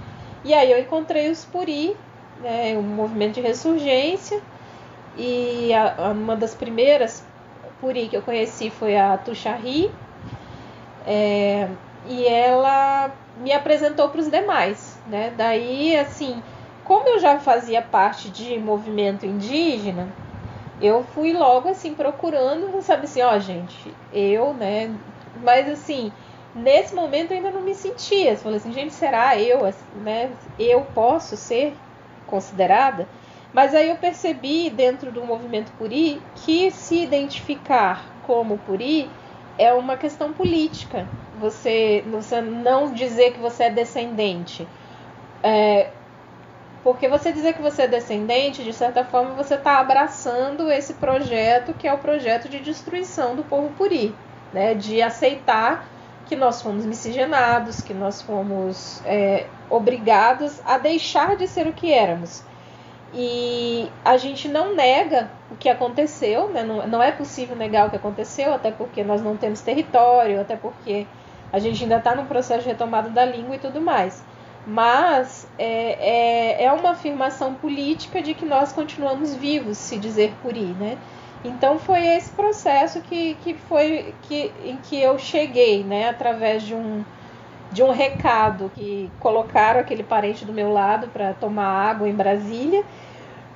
E 0.43 0.53
aí 0.53 0.71
eu 0.71 0.79
encontrei 0.79 1.29
os 1.29 1.45
Puri, 1.45 1.95
né, 2.41 2.75
um 2.77 2.81
movimento 2.81 3.35
de 3.35 3.41
ressurgência, 3.41 4.41
e 5.17 5.73
a, 5.73 6.11
uma 6.11 6.35
das 6.35 6.53
primeiras 6.53 7.23
Puri 7.79 8.07
que 8.07 8.15
eu 8.15 8.21
conheci 8.21 8.69
foi 8.69 8.95
a 8.95 9.17
Tuxarri, 9.17 9.91
é, 11.05 11.67
e 12.07 12.27
ela 12.27 13.11
me 13.37 13.51
apresentou 13.51 14.09
para 14.09 14.21
os 14.21 14.29
demais, 14.29 14.99
né? 15.07 15.33
Daí, 15.35 15.97
assim, 15.97 16.41
como 16.83 17.09
eu 17.09 17.19
já 17.19 17.39
fazia 17.39 17.81
parte 17.81 18.29
de 18.29 18.59
movimento 18.59 19.25
indígena, 19.25 20.07
eu 20.79 21.03
fui 21.03 21.33
logo 21.33 21.69
assim 21.69 21.93
procurando, 21.93 22.81
sabe 22.81 23.05
assim, 23.05 23.21
ó, 23.21 23.37
gente, 23.39 23.93
eu, 24.13 24.53
né? 24.53 24.93
Mas 25.43 25.69
assim, 25.69 26.11
nesse 26.55 26.93
momento 26.93 27.31
eu 27.31 27.37
ainda 27.37 27.51
não 27.51 27.61
me 27.61 27.73
sentia. 27.73 28.35
Falei 28.37 28.57
assim, 28.57 28.73
gente, 28.73 28.93
será 28.93 29.39
eu, 29.39 29.61
né? 30.03 30.31
Eu 30.59 30.81
posso 30.93 31.35
ser 31.35 31.75
considerada? 32.27 33.07
Mas 33.53 33.75
aí 33.75 33.89
eu 33.89 33.97
percebi 33.97 34.69
dentro 34.69 35.11
do 35.11 35.25
movimento 35.25 35.71
Puri 35.77 36.21
que 36.35 36.71
se 36.71 37.03
identificar 37.03 38.05
como 38.23 38.57
Puri 38.59 39.09
é 39.57 39.73
uma 39.73 39.97
questão 39.97 40.31
política. 40.31 41.07
Você, 41.39 42.03
você 42.09 42.39
não 42.39 42.93
dizer 42.93 43.33
que 43.33 43.39
você 43.39 43.63
é 43.63 43.69
descendente. 43.69 44.67
É, 45.43 45.89
porque 46.83 47.07
você 47.07 47.31
dizer 47.31 47.53
que 47.53 47.61
você 47.61 47.83
é 47.83 47.87
descendente, 47.87 48.63
de 48.63 48.73
certa 48.73 49.03
forma, 49.03 49.35
você 49.35 49.55
está 49.55 49.79
abraçando 49.79 50.71
esse 50.71 50.93
projeto 50.95 51.73
que 51.73 51.87
é 51.87 51.93
o 51.93 51.97
projeto 51.97 52.49
de 52.49 52.59
destruição 52.59 53.35
do 53.35 53.43
povo 53.43 53.69
puri, 53.77 54.15
né? 54.51 54.73
de 54.73 55.01
aceitar 55.01 55.87
que 56.25 56.35
nós 56.35 56.61
fomos 56.61 56.85
miscigenados, 56.85 57.81
que 57.81 57.93
nós 57.93 58.21
fomos 58.21 59.01
é, 59.05 59.45
obrigados 59.69 60.61
a 60.65 60.77
deixar 60.77 61.35
de 61.35 61.47
ser 61.47 61.67
o 61.67 61.73
que 61.73 61.91
éramos. 61.91 62.43
E 63.13 63.89
a 64.05 64.15
gente 64.15 64.47
não 64.47 64.73
nega 64.73 65.29
o 65.49 65.55
que 65.55 65.67
aconteceu, 65.67 66.47
né? 66.49 66.63
não, 66.63 66.87
não 66.87 67.03
é 67.03 67.11
possível 67.11 67.55
negar 67.55 67.87
o 67.87 67.89
que 67.89 67.97
aconteceu, 67.97 68.53
até 68.53 68.71
porque 68.71 69.03
nós 69.03 69.21
não 69.21 69.35
temos 69.35 69.59
território, 69.61 70.39
até 70.39 70.55
porque 70.55 71.05
a 71.51 71.59
gente 71.59 71.83
ainda 71.83 71.97
está 71.97 72.15
no 72.15 72.25
processo 72.25 72.63
de 72.63 72.69
retomada 72.69 73.09
da 73.09 73.25
língua 73.25 73.55
e 73.55 73.59
tudo 73.59 73.81
mais. 73.81 74.23
Mas 74.65 75.47
é, 75.57 76.59
é, 76.59 76.63
é 76.65 76.71
uma 76.71 76.91
afirmação 76.91 77.53
política 77.55 78.21
de 78.21 78.33
que 78.33 78.45
nós 78.45 78.71
continuamos 78.71 79.35
vivos, 79.35 79.77
se 79.77 79.97
dizer 79.97 80.33
puri, 80.41 80.75
né? 80.79 80.97
Então 81.43 81.79
foi 81.79 82.05
esse 82.05 82.29
processo 82.29 83.01
que, 83.01 83.33
que 83.43 83.55
foi 83.55 84.13
que, 84.21 84.51
em 84.63 84.77
que 84.77 85.01
eu 85.01 85.17
cheguei, 85.17 85.83
né, 85.83 86.09
através 86.09 86.61
de 86.61 86.75
um, 86.75 87.03
de 87.71 87.83
um 87.83 87.91
recado 87.91 88.69
que 88.75 89.09
colocaram 89.19 89.79
aquele 89.79 90.03
parente 90.03 90.45
do 90.45 90.53
meu 90.53 90.71
lado 90.71 91.07
para 91.09 91.33
tomar 91.33 91.89
água 91.89 92.07
em 92.09 92.15
Brasília, 92.15 92.83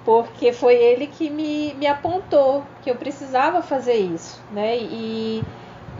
porque 0.05 0.53
foi 0.53 0.75
ele 0.75 1.07
que 1.07 1.29
me, 1.29 1.73
me 1.75 1.87
apontou 1.87 2.63
que 2.81 2.89
eu 2.91 2.95
precisava 2.95 3.61
fazer 3.61 3.95
isso, 3.95 4.41
né? 4.51 4.77
E, 4.77 5.43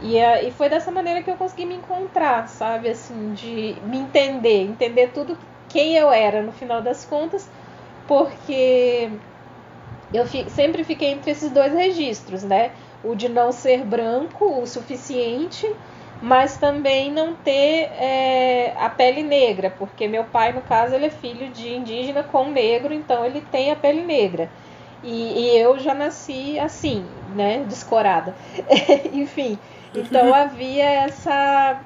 e, 0.02 0.18
e 0.20 0.52
foi 0.52 0.70
dessa 0.70 0.92
maneira 0.92 1.24
que 1.24 1.30
eu 1.32 1.38
consegui 1.38 1.66
me 1.66 1.76
encontrar, 1.76 2.48
sabe? 2.48 2.90
Assim, 2.90 3.34
de 3.34 3.78
me 3.84 3.98
entender, 3.98 4.62
entender 4.64 5.10
tudo 5.10 5.38
quem 5.70 5.96
eu 5.98 6.12
era 6.12 6.42
no 6.42 6.52
final 6.52 6.82
das 6.82 7.06
contas, 7.06 7.50
porque 8.08 9.10
eu 10.14 10.26
fi, 10.26 10.50
sempre 10.50 10.84
fiquei 10.84 11.10
entre 11.10 11.32
esses 11.32 11.52
dois 11.52 11.74
registros, 11.74 12.44
né? 12.44 12.72
O 13.04 13.16
de 13.16 13.30
não 13.30 13.52
ser 13.52 13.84
branco 13.84 14.62
o 14.62 14.66
suficiente, 14.66 15.68
mas 16.22 16.58
também 16.58 17.12
não 17.12 17.34
ter 17.36 17.90
é, 18.00 18.74
a 18.78 18.90
pele 18.90 19.22
negra, 19.22 19.70
porque 19.70 20.08
meu 20.08 20.24
pai, 20.24 20.54
no 20.54 20.62
caso, 20.62 20.96
ele 20.96 21.06
é 21.06 21.10
filho 21.10 21.50
de 21.50 21.74
indígena 21.74 22.24
com 22.24 22.50
negro, 22.50 22.94
então 22.94 23.26
ele 23.26 23.42
tem 23.42 23.72
a 23.72 23.76
pele 23.76 24.04
negra. 24.04 24.50
E, 25.04 25.40
e 25.40 25.58
eu 25.58 25.78
já 25.78 25.94
nasci 25.94 26.58
assim, 26.60 27.06
né? 27.36 27.64
Descorada. 27.68 28.36
Enfim, 29.14 29.60
então 29.94 30.34
havia 30.34 30.84
essa 30.84 31.80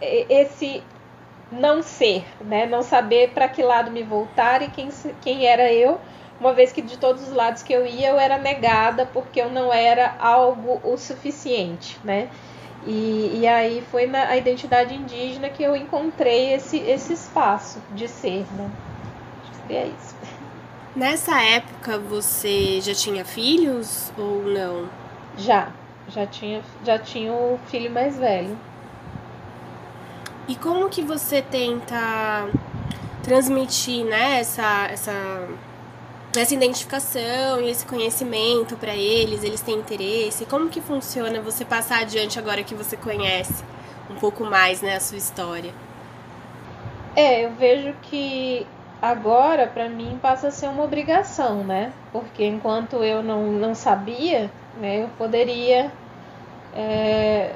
esse 0.00 0.82
não 1.50 1.82
ser, 1.82 2.24
né? 2.40 2.66
Não 2.66 2.82
saber 2.82 3.30
para 3.30 3.48
que 3.48 3.62
lado 3.62 3.90
me 3.90 4.02
voltar 4.02 4.62
e 4.62 4.68
quem, 4.68 4.88
quem 5.20 5.46
era 5.46 5.72
eu 5.72 6.00
uma 6.38 6.52
vez 6.52 6.72
que 6.72 6.82
de 6.82 6.98
todos 6.98 7.28
os 7.28 7.34
lados 7.34 7.62
que 7.62 7.72
eu 7.72 7.86
ia 7.86 8.08
eu 8.08 8.18
era 8.18 8.38
negada 8.38 9.06
porque 9.06 9.40
eu 9.40 9.50
não 9.50 9.72
era 9.72 10.14
algo 10.18 10.80
o 10.82 10.96
suficiente, 10.96 11.98
né? 12.04 12.28
E, 12.86 13.40
e 13.40 13.46
aí 13.46 13.82
foi 13.90 14.06
na 14.06 14.36
identidade 14.36 14.94
indígena 14.94 15.48
que 15.48 15.62
eu 15.62 15.74
encontrei 15.74 16.54
esse, 16.54 16.78
esse 16.78 17.12
espaço 17.12 17.82
de 17.92 18.06
ser, 18.06 18.46
né? 18.52 18.70
Acho 19.42 19.62
que 19.66 19.74
é 19.74 19.86
isso. 19.86 20.14
Nessa 20.94 21.42
época 21.42 21.98
você 21.98 22.80
já 22.80 22.94
tinha 22.94 23.24
filhos 23.24 24.12
ou 24.16 24.44
não? 24.44 24.88
Já, 25.36 25.72
já 26.08 26.26
tinha, 26.26 26.62
já 26.84 26.98
tinha 26.98 27.32
o 27.32 27.58
filho 27.66 27.90
mais 27.90 28.16
velho. 28.16 28.56
E 30.48 30.54
como 30.54 30.88
que 30.88 31.02
você 31.02 31.42
tenta 31.42 32.48
transmitir, 33.22 34.04
né, 34.04 34.38
essa, 34.38 34.86
essa 34.86 35.48
essa 36.40 36.54
identificação 36.54 37.60
e 37.60 37.70
esse 37.70 37.86
conhecimento 37.86 38.76
para 38.76 38.94
eles, 38.94 39.42
eles 39.44 39.60
têm 39.60 39.76
interesse? 39.76 40.46
Como 40.46 40.68
que 40.68 40.80
funciona 40.80 41.40
você 41.40 41.64
passar 41.64 42.00
adiante 42.00 42.38
agora 42.38 42.62
que 42.62 42.74
você 42.74 42.96
conhece 42.96 43.64
um 44.10 44.14
pouco 44.16 44.44
mais, 44.44 44.82
né, 44.82 44.96
a 44.96 45.00
sua 45.00 45.18
história? 45.18 45.72
É, 47.14 47.44
eu 47.44 47.52
vejo 47.54 47.94
que 48.02 48.66
agora 49.00 49.66
para 49.66 49.88
mim 49.88 50.18
passa 50.20 50.48
a 50.48 50.50
ser 50.50 50.68
uma 50.68 50.84
obrigação, 50.84 51.64
né? 51.64 51.92
Porque 52.12 52.44
enquanto 52.44 53.02
eu 53.02 53.22
não, 53.22 53.52
não 53.52 53.74
sabia, 53.74 54.50
né, 54.78 55.04
eu 55.04 55.08
poderia 55.16 55.90
é, 56.74 57.54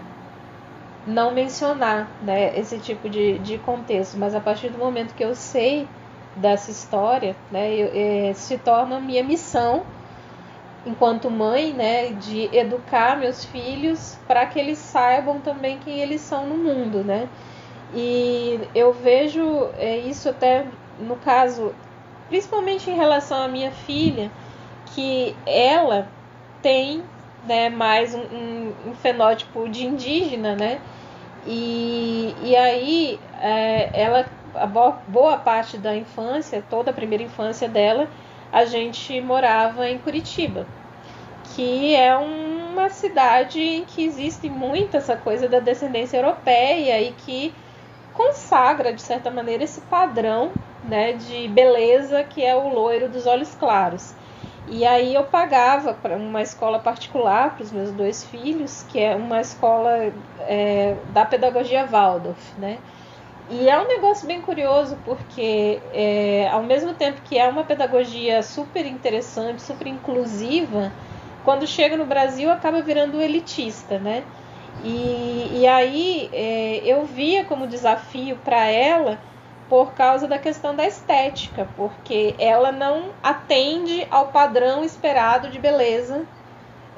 não 1.07 1.33
mencionar 1.33 2.11
né, 2.23 2.59
esse 2.59 2.79
tipo 2.79 3.09
de, 3.09 3.39
de 3.39 3.59
contexto, 3.59 4.17
mas 4.19 4.35
a 4.35 4.41
partir 4.41 4.71
do 4.71 4.79
momento 4.79 5.15
que 5.15 5.25
eu 5.25 5.35
sei 5.35 5.89
dessa 6.37 6.71
história, 6.71 7.37
né, 7.51 7.73
eu, 7.75 7.91
é, 7.93 8.33
se 8.35 8.57
torna 8.59 9.01
minha 9.01 9.23
missão 9.23 9.85
enquanto 10.87 11.31
mãe, 11.31 11.73
né, 11.73 12.11
de 12.13 12.49
educar 12.57 13.17
meus 13.17 13.45
filhos 13.45 14.19
para 14.27 14.47
que 14.47 14.59
eles 14.59 14.79
saibam 14.79 15.41
também 15.41 15.79
quem 15.79 16.01
eles 16.01 16.21
são 16.21 16.47
no 16.47 16.57
mundo, 16.57 17.05
né? 17.05 17.29
E 17.93 18.61
eu 18.75 18.93
vejo 18.93 19.69
é, 19.77 19.99
isso 19.99 20.29
até 20.29 20.65
no 20.99 21.17
caso, 21.17 21.75
principalmente 22.29 22.91
em 22.91 22.95
relação 22.95 23.43
à 23.43 23.49
minha 23.49 23.71
filha, 23.71 24.31
que 24.95 25.37
ela 25.45 26.09
tem, 26.63 27.03
né, 27.47 27.69
mais 27.69 28.15
um, 28.15 28.23
um, 28.23 28.73
um 28.87 28.95
fenótipo 28.95 29.69
de 29.69 29.87
indígena, 29.87 30.55
né? 30.55 30.81
E, 31.47 32.35
e 32.43 32.55
aí 32.55 33.21
é, 33.41 33.91
ela 33.93 34.27
a 34.55 34.67
boa 34.67 35.37
parte 35.39 35.79
da 35.79 35.97
infância, 35.97 36.63
toda 36.69 36.91
a 36.91 36.95
primeira 36.95 37.23
infância 37.23 37.69
dela, 37.69 38.09
a 38.53 38.65
gente 38.65 39.21
morava 39.21 39.89
em 39.89 39.99
Curitiba, 39.99 40.67
que 41.55 41.95
é 41.95 42.17
uma 42.17 42.89
cidade 42.89 43.61
em 43.61 43.85
que 43.85 44.05
existe 44.05 44.49
muito 44.49 44.97
essa 44.97 45.17
coisa 45.17 45.49
da 45.49 45.61
descendência 45.61 46.17
europeia 46.17 47.01
e 47.01 47.13
que 47.13 47.55
consagra, 48.15 48.93
de 48.93 49.03
certa 49.03 49.31
maneira, 49.31 49.65
esse 49.65 49.81
padrão 49.83 50.51
né, 50.85 51.13
de 51.13 51.49
beleza 51.49 52.25
que 52.25 52.45
é 52.45 52.55
o 52.55 52.69
loiro 52.69 53.09
dos 53.09 53.27
olhos 53.27 53.55
claros. 53.55 54.15
E 54.69 54.87
aí 54.87 55.15
eu 55.15 55.25
pagava 55.25 55.95
para 55.95 56.17
uma 56.17 56.43
escola 56.43 56.79
particular 56.79 57.55
para 57.55 57.65
os 57.65 57.73
meus 57.73 57.91
dois 57.91 58.25
filhos, 58.25 58.85
que 58.89 59.01
é 59.01 59.17
uma 59.17 59.41
escola 59.41 60.13
é, 60.41 60.97
da 61.13 61.25
pedagogia 61.25 61.87
Waldorf, 61.87 62.59
né? 62.59 62.79
E 63.51 63.69
é 63.69 63.77
um 63.81 63.89
negócio 63.89 64.29
bem 64.29 64.41
curioso, 64.41 64.97
porque 65.05 65.81
é, 65.93 66.49
ao 66.53 66.63
mesmo 66.63 66.95
tempo 66.95 67.21
que 67.23 67.37
é 67.37 67.49
uma 67.49 67.65
pedagogia 67.65 68.45
super 68.45 68.87
interessante, 68.87 69.61
super 69.61 69.89
inclusiva, 69.89 70.93
quando 71.45 71.67
chega 71.67 71.97
no 71.97 72.07
Brasil 72.07 72.49
acaba 72.49 72.81
virando 72.81 73.21
elitista, 73.21 73.99
né? 73.99 74.23
E, 74.85 75.51
e 75.53 75.67
aí 75.67 76.31
é, 76.33 76.81
eu 76.85 77.05
via 77.05 77.45
como 77.45 77.67
desafio 77.67 78.37
para 78.45 78.67
ela 78.67 79.19
por 79.69 79.95
causa 79.95 80.29
da 80.29 80.39
questão 80.39 80.75
da 80.75 80.87
estética, 80.87 81.69
porque 81.77 82.37
ela 82.39 82.71
não 82.71 83.11
atende 83.21 84.07
ao 84.13 84.29
padrão 84.29 84.85
esperado 84.85 85.49
de 85.49 85.59
beleza 85.59 86.25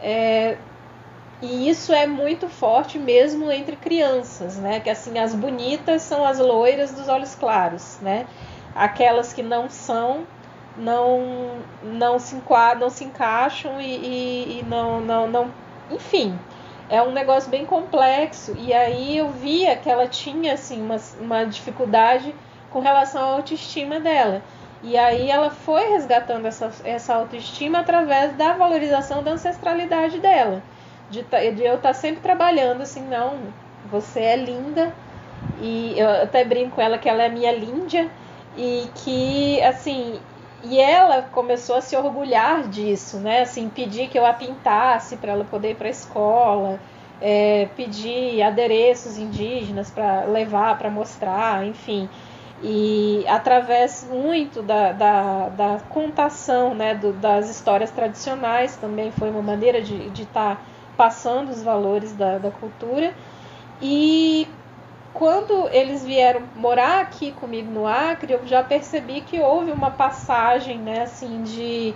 é, 0.03 0.59
e 1.43 1.69
isso 1.69 1.93
é 1.93 2.07
muito 2.07 2.49
forte 2.49 3.01
mesmo 3.01 3.51
entre 3.51 3.75
crianças, 3.75 4.57
né? 4.57 4.79
Que 4.79 4.89
assim, 4.89 5.19
as 5.19 5.35
bonitas 5.35 6.03
são 6.03 6.25
as 6.25 6.39
loiras 6.39 6.93
dos 6.93 7.09
olhos 7.09 7.35
claros, 7.35 7.99
né? 8.01 8.27
Aquelas 8.77 9.33
que 9.33 9.43
não 9.43 9.69
são, 9.69 10.25
não 10.77 11.59
não 11.83 12.19
se 12.21 12.37
enquadram, 12.37 12.83
não 12.83 12.91
se 12.91 13.05
encaixam 13.05 13.81
e, 13.81 13.85
e, 13.85 14.61
e 14.61 14.65
não, 14.69 15.01
não, 15.01 15.27
não. 15.27 15.51
Enfim, 15.91 16.39
é 16.89 17.03
um 17.03 17.11
negócio 17.11 17.51
bem 17.51 17.67
complexo. 17.67 18.55
E 18.57 18.73
aí 18.73 19.19
eu 19.19 19.31
via 19.31 19.75
que 19.77 19.91
ela 19.91 20.07
tinha 20.07 20.55
assim, 20.55 20.81
uma, 20.81 20.97
uma 21.21 21.45
dificuldade 21.45 22.33
com 22.71 22.79
relação 22.79 23.21
à 23.21 23.33
autoestima 23.35 23.99
dela. 23.99 24.43
E 24.83 24.97
aí 24.97 25.29
ela 25.29 25.51
foi 25.51 25.89
resgatando 25.91 26.47
essa, 26.47 26.71
essa 26.85 27.15
autoestima 27.15 27.81
através 27.81 28.33
da 28.37 28.53
valorização 28.53 29.25
da 29.25 29.33
ancestralidade 29.33 30.21
dela 30.21 30.63
de, 31.13 31.23
de 31.53 31.63
eu 31.63 31.75
estar 31.75 31.91
tá 31.91 31.95
sempre 31.95 32.23
trabalhando 32.23 32.81
assim, 32.81 33.07
não, 33.07 33.39
você 33.91 34.21
é 34.21 34.37
linda, 34.37 34.93
e 35.61 35.95
eu 35.97 36.09
até 36.23 36.45
brinco 36.45 36.77
com 36.77 36.81
ela 36.81 36.97
que 36.97 37.09
ela 37.09 37.23
é 37.23 37.29
minha 37.29 37.53
líndia, 37.53 38.11
e 38.57 38.89
que, 38.95 39.63
assim, 39.63 40.19
e 40.65 40.81
ela 40.81 41.23
começou 41.23 41.77
a 41.77 41.81
se 41.81 41.97
orgulhar 41.97 42.69
disso, 42.69 43.19
né? 43.19 43.43
Assim, 43.43 43.69
pedir 43.69 44.09
que 44.09 44.19
eu 44.19 44.25
a 44.25 44.33
pintasse 44.33 45.17
para 45.17 45.33
ela 45.33 45.45
poder 45.45 45.73
ir 45.73 45.75
para 45.75 45.89
a 45.89 45.91
escola, 45.91 46.81
é, 47.21 47.69
pedir 47.77 48.43
adereços 48.43 49.19
indígenas 49.19 49.91
para 49.91 50.25
levar, 50.25 50.79
para 50.79 50.91
mostrar, 50.91 51.67
enfim. 51.67 52.09
E 52.63 53.25
através 53.27 54.07
muito 54.09 54.63
da, 54.63 54.93
da, 54.93 55.49
da 55.49 55.81
contação 55.89 56.75
né, 56.75 56.95
do, 56.95 57.13
das 57.13 57.51
histórias 57.51 57.91
tradicionais, 57.91 58.77
também 58.77 59.11
foi 59.11 59.31
uma 59.31 59.43
maneira 59.43 59.83
de 59.83 60.23
estar 60.23 60.57
tá 60.57 60.63
passando 61.03 61.49
os 61.49 61.61
valores 61.65 62.13
da, 62.13 62.39
da 62.39 62.53
cultura. 62.53 63.13
E 63.81 64.47
quando 65.13 65.69
eles 65.73 66.05
vieram 66.05 66.43
morar 66.55 67.01
aqui 67.01 67.33
comigo 67.33 67.69
no 67.73 67.89
Acre, 67.89 68.35
eu 68.35 68.47
já 68.47 68.63
percebi 68.63 69.21
que 69.21 69.41
houve 69.41 69.73
uma 69.73 69.91
passagem, 69.91 70.79
né, 70.79 71.03
assim, 71.03 71.43
de 71.43 71.93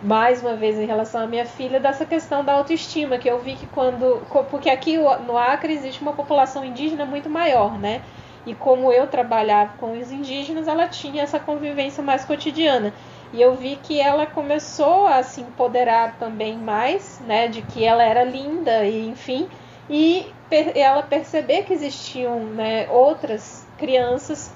mais 0.00 0.40
uma 0.40 0.54
vez 0.54 0.78
em 0.78 0.86
relação 0.86 1.24
à 1.24 1.26
minha 1.26 1.44
filha 1.44 1.80
dessa 1.80 2.06
questão 2.06 2.44
da 2.44 2.52
autoestima, 2.52 3.18
que 3.18 3.28
eu 3.28 3.40
vi 3.40 3.56
que 3.56 3.66
quando, 3.66 4.22
porque 4.48 4.70
aqui 4.70 4.96
no 4.96 5.36
Acre 5.36 5.72
existe 5.72 6.00
uma 6.00 6.12
população 6.12 6.64
indígena 6.64 7.04
muito 7.04 7.28
maior, 7.28 7.76
né? 7.76 8.02
E 8.46 8.54
como 8.54 8.92
eu 8.92 9.08
trabalhava 9.08 9.72
com 9.78 9.98
os 9.98 10.12
indígenas, 10.12 10.68
ela 10.68 10.86
tinha 10.86 11.24
essa 11.24 11.40
convivência 11.40 12.04
mais 12.04 12.24
cotidiana. 12.24 12.94
E 13.32 13.42
eu 13.42 13.54
vi 13.54 13.76
que 13.76 14.00
ela 14.00 14.26
começou 14.26 15.06
a 15.06 15.22
se 15.22 15.40
empoderar 15.40 16.16
também 16.18 16.56
mais, 16.56 17.20
né, 17.26 17.48
de 17.48 17.60
que 17.62 17.84
ela 17.84 18.02
era 18.02 18.24
linda 18.24 18.84
e 18.84 19.06
enfim, 19.06 19.48
e 19.90 20.32
ela 20.74 21.02
perceber 21.02 21.64
que 21.64 21.72
existiam 21.72 22.40
né, 22.40 22.88
outras 22.90 23.66
crianças 23.76 24.52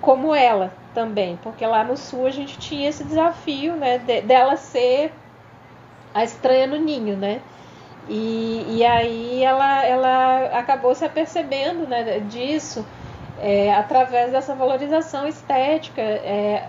como 0.00 0.34
ela 0.34 0.72
também, 0.94 1.38
porque 1.42 1.64
lá 1.66 1.84
no 1.84 1.96
sul 1.96 2.26
a 2.26 2.30
gente 2.30 2.58
tinha 2.58 2.88
esse 2.88 3.04
desafio 3.04 3.76
né, 3.76 3.98
de, 3.98 4.22
dela 4.22 4.56
ser 4.56 5.12
a 6.14 6.24
estranha 6.24 6.66
no 6.66 6.76
ninho, 6.76 7.16
né? 7.16 7.40
E, 8.08 8.66
e 8.68 8.84
aí 8.84 9.44
ela, 9.44 9.84
ela 9.84 10.58
acabou 10.58 10.94
se 10.94 11.04
apercebendo 11.04 11.86
né, 11.86 12.20
disso 12.20 12.84
é, 13.40 13.72
através 13.72 14.32
dessa 14.32 14.54
valorização 14.54 15.26
estética 15.26 16.02
é, 16.02 16.68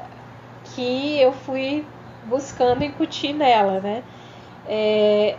que 0.74 1.20
eu 1.20 1.34
fui 1.34 1.86
buscando 2.24 2.84
incutir 2.84 3.34
nela, 3.34 3.80
né? 3.82 4.04
É, 4.66 5.38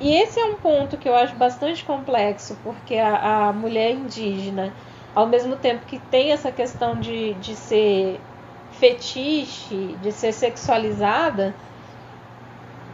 e 0.00 0.14
esse 0.14 0.38
é 0.40 0.44
um 0.46 0.58
ponto 0.58 0.96
que 0.98 1.08
eu 1.08 1.14
acho 1.14 1.36
bastante 1.36 1.84
complexo, 1.84 2.56
porque 2.62 2.96
a, 2.96 3.48
a 3.48 3.52
mulher 3.52 3.92
indígena, 3.92 4.74
ao 5.14 5.26
mesmo 5.26 5.56
tempo 5.56 5.86
que 5.86 5.98
tem 5.98 6.32
essa 6.32 6.50
questão 6.52 6.98
de, 6.98 7.34
de 7.34 7.56
ser 7.56 8.20
fetiche, 8.70 9.96
de 10.00 10.12
ser 10.12 10.32
sexualizada, 10.32 11.54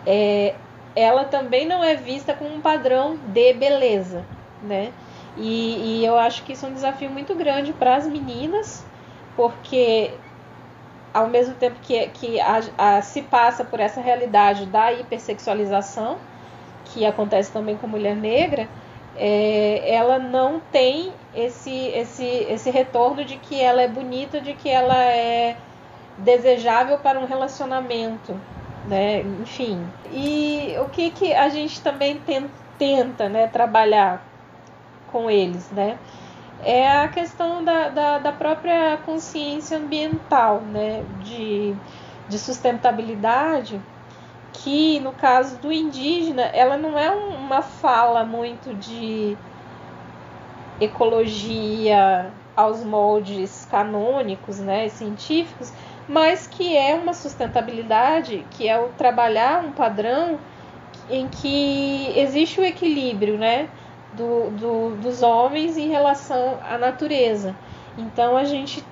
é, 0.04 0.60
ela 0.94 1.24
também 1.24 1.66
não 1.66 1.82
é 1.82 1.94
vista 1.96 2.34
como 2.34 2.54
um 2.54 2.60
padrão 2.60 3.16
de 3.18 3.52
beleza, 3.54 4.24
né? 4.62 4.92
E, 5.36 6.00
e 6.00 6.04
eu 6.04 6.16
acho 6.16 6.42
que 6.44 6.52
isso 6.52 6.64
é 6.64 6.68
um 6.68 6.74
desafio 6.74 7.10
muito 7.10 7.34
grande 7.34 7.72
para 7.72 7.96
as 7.96 8.06
meninas, 8.06 8.86
porque 9.34 10.20
ao 11.16 11.28
mesmo 11.28 11.54
tempo 11.54 11.76
que, 11.80 12.06
que 12.08 12.38
a, 12.38 12.60
a, 12.76 13.00
se 13.00 13.22
passa 13.22 13.64
por 13.64 13.80
essa 13.80 14.02
realidade 14.02 14.66
da 14.66 14.92
hipersexualização, 14.92 16.18
que 16.84 17.06
acontece 17.06 17.50
também 17.50 17.74
com 17.74 17.86
mulher 17.86 18.14
negra, 18.14 18.68
é, 19.16 19.94
ela 19.94 20.18
não 20.18 20.60
tem 20.70 21.10
esse, 21.34 21.74
esse, 21.88 22.24
esse 22.24 22.70
retorno 22.70 23.24
de 23.24 23.38
que 23.38 23.58
ela 23.58 23.80
é 23.80 23.88
bonita, 23.88 24.42
de 24.42 24.52
que 24.52 24.68
ela 24.68 25.02
é 25.04 25.56
desejável 26.18 26.98
para 26.98 27.18
um 27.18 27.24
relacionamento, 27.24 28.38
né? 28.86 29.20
Enfim. 29.40 29.82
E 30.12 30.74
o 30.80 30.90
que, 30.90 31.10
que 31.10 31.32
a 31.32 31.48
gente 31.48 31.80
também 31.80 32.20
tenta 32.78 33.26
né, 33.26 33.46
trabalhar 33.46 34.22
com 35.10 35.30
eles, 35.30 35.70
né? 35.70 35.96
É 36.64 37.02
a 37.02 37.08
questão 37.08 37.62
da, 37.62 37.88
da, 37.88 38.18
da 38.18 38.32
própria 38.32 38.96
consciência 39.04 39.78
ambiental, 39.78 40.60
né? 40.60 41.04
De, 41.22 41.74
de 42.28 42.38
sustentabilidade 42.38 43.80
que 44.66 45.00
no 45.00 45.12
caso 45.12 45.58
do 45.58 45.72
indígena, 45.72 46.42
ela 46.42 46.76
não 46.76 46.98
é 46.98 47.10
uma 47.10 47.62
fala 47.62 48.24
muito 48.24 48.74
de 48.74 49.36
ecologia 50.80 52.30
aos 52.56 52.82
moldes 52.82 53.66
canônicos, 53.70 54.58
né, 54.58 54.88
científicos, 54.88 55.72
mas 56.08 56.46
que 56.46 56.76
é 56.76 56.94
uma 56.94 57.12
sustentabilidade, 57.12 58.44
que 58.52 58.68
é 58.68 58.78
o 58.78 58.88
trabalhar 58.88 59.62
um 59.62 59.72
padrão 59.72 60.38
em 61.10 61.28
que 61.28 62.12
existe 62.16 62.60
o 62.60 62.64
equilíbrio, 62.64 63.36
né, 63.36 63.68
do, 64.16 64.50
do, 64.50 64.96
dos 64.96 65.22
homens 65.22 65.76
em 65.76 65.88
relação 65.88 66.58
à 66.68 66.78
natureza. 66.78 67.54
Então 67.96 68.36
a 68.36 68.44
gente 68.44 68.84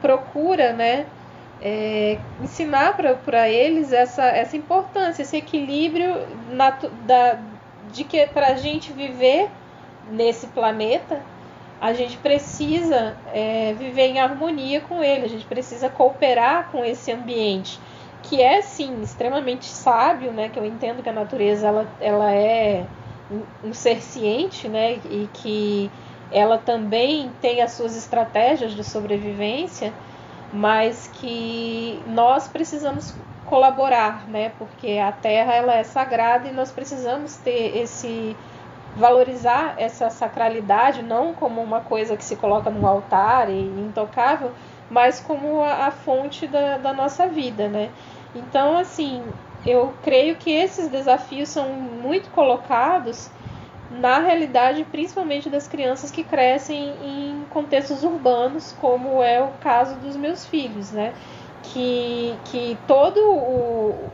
procura, 0.00 0.72
né, 0.72 1.06
é, 1.60 2.18
ensinar 2.42 2.96
para 2.96 3.48
eles 3.48 3.92
essa, 3.92 4.24
essa 4.24 4.56
importância, 4.56 5.22
esse 5.22 5.36
equilíbrio 5.36 6.14
da, 7.06 7.38
de 7.92 8.04
que 8.04 8.26
para 8.26 8.48
a 8.48 8.54
gente 8.54 8.92
viver 8.92 9.48
nesse 10.10 10.46
planeta, 10.48 11.20
a 11.80 11.92
gente 11.92 12.16
precisa 12.18 13.16
é, 13.34 13.74
viver 13.78 14.06
em 14.06 14.20
harmonia 14.20 14.80
com 14.80 15.02
ele, 15.02 15.24
a 15.24 15.28
gente 15.28 15.44
precisa 15.44 15.88
cooperar 15.88 16.68
com 16.70 16.84
esse 16.84 17.12
ambiente, 17.12 17.78
que 18.22 18.40
é 18.40 18.62
sim 18.62 19.02
extremamente 19.02 19.66
sábio, 19.66 20.32
né? 20.32 20.48
Que 20.48 20.58
eu 20.58 20.64
entendo 20.64 21.02
que 21.02 21.08
a 21.08 21.12
natureza 21.12 21.66
ela, 21.66 21.86
ela 22.00 22.32
é 22.32 22.84
um, 23.30 23.72
ser 23.72 24.02
ciente, 24.02 24.68
né? 24.68 24.94
E 25.04 25.28
que 25.32 25.90
ela 26.30 26.58
também 26.58 27.30
tem 27.40 27.62
as 27.62 27.72
suas 27.72 27.96
estratégias 27.96 28.72
de 28.72 28.82
sobrevivência 28.82 29.92
mas 30.52 31.10
que 31.14 32.02
nós 32.06 32.48
precisamos 32.48 33.14
colaborar, 33.44 34.26
né? 34.28 34.52
Porque 34.58 34.98
a 34.98 35.12
terra 35.12 35.54
ela 35.54 35.74
é 35.74 35.84
sagrada 35.84 36.48
e 36.48 36.52
nós 36.52 36.72
precisamos 36.72 37.36
ter 37.36 37.76
esse 37.76 38.36
valorizar 38.96 39.74
essa 39.76 40.08
sacralidade 40.08 41.02
não 41.02 41.34
como 41.34 41.60
uma 41.60 41.80
coisa 41.80 42.16
que 42.16 42.24
se 42.24 42.34
coloca 42.34 42.70
no 42.70 42.86
altar 42.86 43.50
e 43.50 43.60
intocável, 43.60 44.50
mas 44.88 45.20
como 45.20 45.62
a, 45.62 45.88
a 45.88 45.90
fonte 45.90 46.46
da, 46.46 46.78
da 46.78 46.94
nossa 46.94 47.26
vida, 47.26 47.68
né? 47.68 47.90
Então, 48.34 48.78
assim, 48.78 49.22
eu 49.66 49.92
creio 50.02 50.36
que 50.36 50.50
esses 50.50 50.88
desafios 50.88 51.48
são 51.48 51.68
muito 51.70 52.30
colocados 52.30 53.30
na 53.90 54.18
realidade, 54.18 54.84
principalmente 54.84 55.48
das 55.48 55.66
crianças 55.66 56.10
que 56.10 56.24
crescem 56.24 56.94
em 57.02 57.44
contextos 57.50 58.02
urbanos, 58.02 58.74
como 58.80 59.22
é 59.22 59.42
o 59.42 59.48
caso 59.60 59.96
dos 59.96 60.16
meus 60.16 60.44
filhos, 60.46 60.90
né? 60.90 61.12
Que, 61.62 62.34
que 62.44 62.78
todo 62.86 63.18
o, 63.18 64.10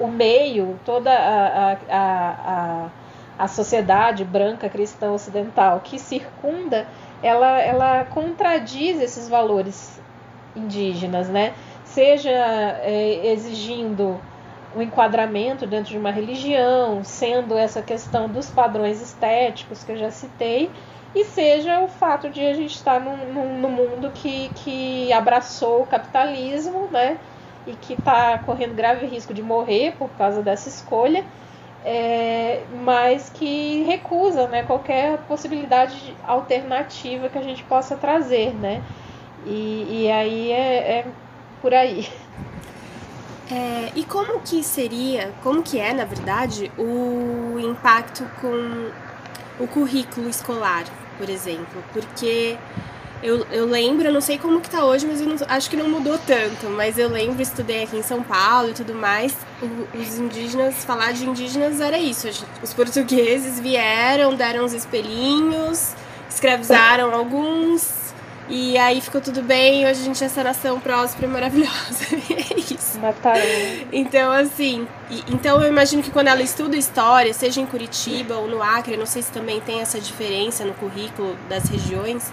o 0.00 0.06
meio, 0.08 0.78
toda 0.84 1.10
a, 1.10 1.72
a, 1.72 1.76
a, 1.90 2.88
a 3.38 3.48
sociedade 3.48 4.24
branca 4.24 4.68
cristã 4.68 5.12
ocidental 5.12 5.80
que 5.80 5.98
circunda, 5.98 6.86
ela, 7.22 7.60
ela 7.60 8.04
contradiz 8.04 9.00
esses 9.00 9.28
valores 9.28 10.00
indígenas, 10.56 11.28
né? 11.28 11.54
Seja 11.94 12.30
é, 12.82 13.26
exigindo 13.32 14.20
o 14.76 14.82
enquadramento 14.82 15.66
dentro 15.66 15.90
de 15.90 15.98
uma 15.98 16.10
religião, 16.10 17.02
sendo 17.02 17.56
essa 17.56 17.82
questão 17.82 18.28
dos 18.28 18.50
padrões 18.50 19.00
estéticos 19.00 19.82
que 19.82 19.92
eu 19.92 19.96
já 19.96 20.10
citei, 20.10 20.70
e 21.14 21.24
seja 21.24 21.80
o 21.80 21.88
fato 21.88 22.28
de 22.28 22.40
a 22.40 22.52
gente 22.54 22.74
estar 22.74 23.00
num, 23.00 23.32
num, 23.32 23.58
num 23.60 23.70
mundo 23.70 24.10
que, 24.12 24.50
que 24.50 25.12
abraçou 25.12 25.82
o 25.82 25.86
capitalismo, 25.86 26.88
né? 26.92 27.18
E 27.66 27.74
que 27.74 27.94
está 27.94 28.38
correndo 28.38 28.74
grave 28.74 29.06
risco 29.06 29.32
de 29.32 29.42
morrer 29.42 29.96
por 29.98 30.10
causa 30.10 30.42
dessa 30.42 30.68
escolha, 30.68 31.24
é, 31.84 32.66
mas 32.70 33.30
que 33.30 33.82
recusa 33.84 34.46
né, 34.48 34.62
qualquer 34.62 35.18
possibilidade 35.26 36.16
alternativa 36.22 37.28
que 37.28 37.38
a 37.38 37.42
gente 37.42 37.64
possa 37.64 37.96
trazer, 37.96 38.54
né? 38.54 38.82
E, 39.46 40.02
e 40.04 40.10
aí 40.10 40.52
é, 40.52 40.98
é 40.98 41.06
por 41.60 41.72
aí. 41.74 42.08
É, 43.50 43.92
e 43.94 44.04
como 44.04 44.40
que 44.40 44.62
seria, 44.62 45.32
como 45.42 45.62
que 45.62 45.78
é, 45.78 45.92
na 45.92 46.04
verdade, 46.04 46.70
o 46.76 47.58
impacto 47.58 48.24
com 48.40 48.90
o 49.58 49.66
currículo 49.66 50.28
escolar, 50.28 50.84
por 51.16 51.28
exemplo? 51.30 51.82
Porque 51.92 52.58
Eu, 53.20 53.44
eu 53.50 53.66
lembro, 53.66 54.06
eu 54.06 54.12
não 54.12 54.20
sei 54.20 54.38
como 54.38 54.60
que 54.60 54.70
tá 54.70 54.84
hoje, 54.84 55.04
mas 55.04 55.20
não, 55.20 55.34
acho 55.48 55.68
que 55.68 55.76
não 55.76 55.88
mudou 55.88 56.16
tanto. 56.18 56.66
Mas 56.70 56.96
eu 56.98 57.08
lembro, 57.08 57.42
estudei 57.42 57.82
aqui 57.82 57.96
em 57.96 58.02
São 58.02 58.22
Paulo 58.22 58.70
e 58.70 58.74
tudo 58.74 58.94
mais. 58.94 59.34
Os 59.92 60.18
indígenas, 60.18 60.84
falar 60.84 61.12
de 61.12 61.26
indígenas 61.26 61.80
era 61.80 61.98
isso. 61.98 62.28
Os 62.62 62.72
portugueses 62.72 63.58
vieram, 63.58 64.36
deram 64.36 64.64
os 64.64 64.72
espelhinhos, 64.72 65.94
escravizaram 66.30 67.12
alguns, 67.12 68.07
e 68.48 68.78
aí 68.78 69.00
ficou 69.00 69.20
tudo 69.20 69.42
bem, 69.42 69.86
hoje 69.86 70.00
a 70.00 70.04
gente 70.04 70.22
é 70.22 70.26
essa 70.26 70.42
nação 70.42 70.80
próspera 70.80 71.26
e 71.26 71.28
maravilhosa. 71.28 72.04
é 72.32 72.58
isso. 72.58 72.98
Mataram. 72.98 73.40
Então, 73.92 74.32
assim, 74.32 74.86
e, 75.10 75.22
então 75.28 75.60
eu 75.62 75.68
imagino 75.68 76.02
que 76.02 76.10
quando 76.10 76.28
ela 76.28 76.42
estuda 76.42 76.76
história, 76.76 77.32
seja 77.34 77.60
em 77.60 77.66
Curitiba 77.66 78.36
ou 78.36 78.48
no 78.48 78.62
Acre, 78.62 78.96
não 78.96 79.06
sei 79.06 79.22
se 79.22 79.30
também 79.30 79.60
tem 79.60 79.80
essa 79.80 80.00
diferença 80.00 80.64
no 80.64 80.72
currículo 80.74 81.36
das 81.48 81.64
regiões, 81.68 82.32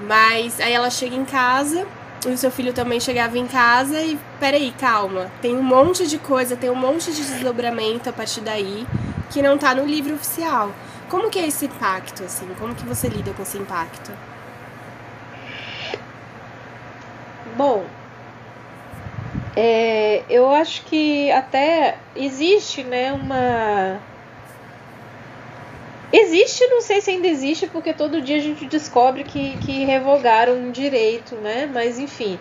mas 0.00 0.60
aí 0.60 0.72
ela 0.72 0.90
chega 0.90 1.14
em 1.14 1.24
casa, 1.24 1.86
e 2.26 2.30
o 2.30 2.38
seu 2.38 2.50
filho 2.50 2.72
também 2.72 2.98
chegava 2.98 3.38
em 3.38 3.46
casa 3.46 4.00
e, 4.00 4.18
peraí, 4.40 4.72
calma, 4.72 5.30
tem 5.42 5.54
um 5.54 5.62
monte 5.62 6.06
de 6.06 6.18
coisa, 6.18 6.56
tem 6.56 6.70
um 6.70 6.74
monte 6.74 7.12
de 7.12 7.22
desdobramento 7.22 8.08
a 8.08 8.12
partir 8.12 8.40
daí 8.40 8.86
que 9.30 9.42
não 9.42 9.58
tá 9.58 9.74
no 9.74 9.84
livro 9.84 10.14
oficial. 10.14 10.72
Como 11.08 11.30
que 11.30 11.38
é 11.38 11.46
esse 11.46 11.66
impacto, 11.66 12.24
assim? 12.24 12.48
Como 12.58 12.74
que 12.74 12.84
você 12.84 13.08
lida 13.08 13.32
com 13.32 13.42
esse 13.42 13.58
impacto? 13.58 14.10
Bom, 17.56 17.84
é, 19.56 20.24
eu 20.28 20.50
acho 20.52 20.84
que 20.86 21.30
até 21.30 21.96
existe, 22.16 22.82
né, 22.82 23.12
uma. 23.12 24.00
Existe, 26.12 26.66
não 26.66 26.80
sei 26.80 27.00
se 27.00 27.10
ainda 27.10 27.28
existe, 27.28 27.66
porque 27.68 27.92
todo 27.92 28.20
dia 28.20 28.36
a 28.36 28.40
gente 28.40 28.66
descobre 28.66 29.24
que, 29.24 29.56
que 29.58 29.84
revogaram 29.84 30.54
um 30.54 30.70
direito, 30.70 31.36
né? 31.36 31.68
Mas 31.72 31.98
enfim, 31.98 32.38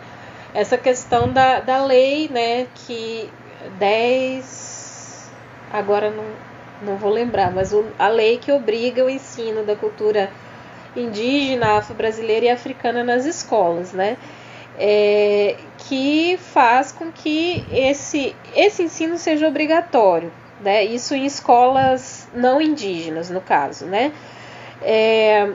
essa 0.53 0.77
questão 0.77 1.31
da, 1.31 1.59
da 1.59 1.85
lei, 1.85 2.29
né, 2.29 2.67
que 2.73 3.29
10. 3.77 5.31
Agora 5.71 6.09
não, 6.11 6.25
não 6.81 6.97
vou 6.97 7.11
lembrar, 7.11 7.51
mas 7.51 7.73
o, 7.73 7.85
a 7.97 8.07
lei 8.07 8.37
que 8.37 8.51
obriga 8.51 9.03
o 9.05 9.09
ensino 9.09 9.63
da 9.63 9.75
cultura 9.75 10.31
indígena, 10.95 11.77
afro-brasileira 11.77 12.45
e 12.45 12.49
africana 12.49 13.03
nas 13.03 13.25
escolas, 13.25 13.93
né? 13.93 14.17
É, 14.77 15.55
que 15.77 16.37
faz 16.37 16.91
com 16.91 17.11
que 17.11 17.65
esse, 17.71 18.35
esse 18.55 18.83
ensino 18.83 19.17
seja 19.17 19.47
obrigatório, 19.47 20.31
né? 20.61 20.83
Isso 20.83 21.13
em 21.13 21.25
escolas 21.25 22.27
não 22.33 22.61
indígenas, 22.61 23.29
no 23.29 23.41
caso, 23.41 23.85
né? 23.85 24.11
É, 24.81 25.51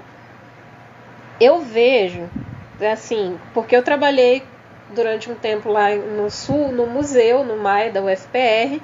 eu 1.41 1.61
vejo, 1.61 2.29
assim, 2.93 3.39
porque 3.55 3.77
eu 3.77 3.83
trabalhei 3.83 4.43
durante 4.95 5.31
um 5.31 5.35
tempo 5.35 5.69
lá 5.71 5.95
no 5.95 6.31
sul, 6.31 6.73
no 6.73 6.87
museu, 6.87 7.45
no 7.45 7.57
MAI 7.57 7.91
da 7.91 8.03
UFPR, 8.03 8.81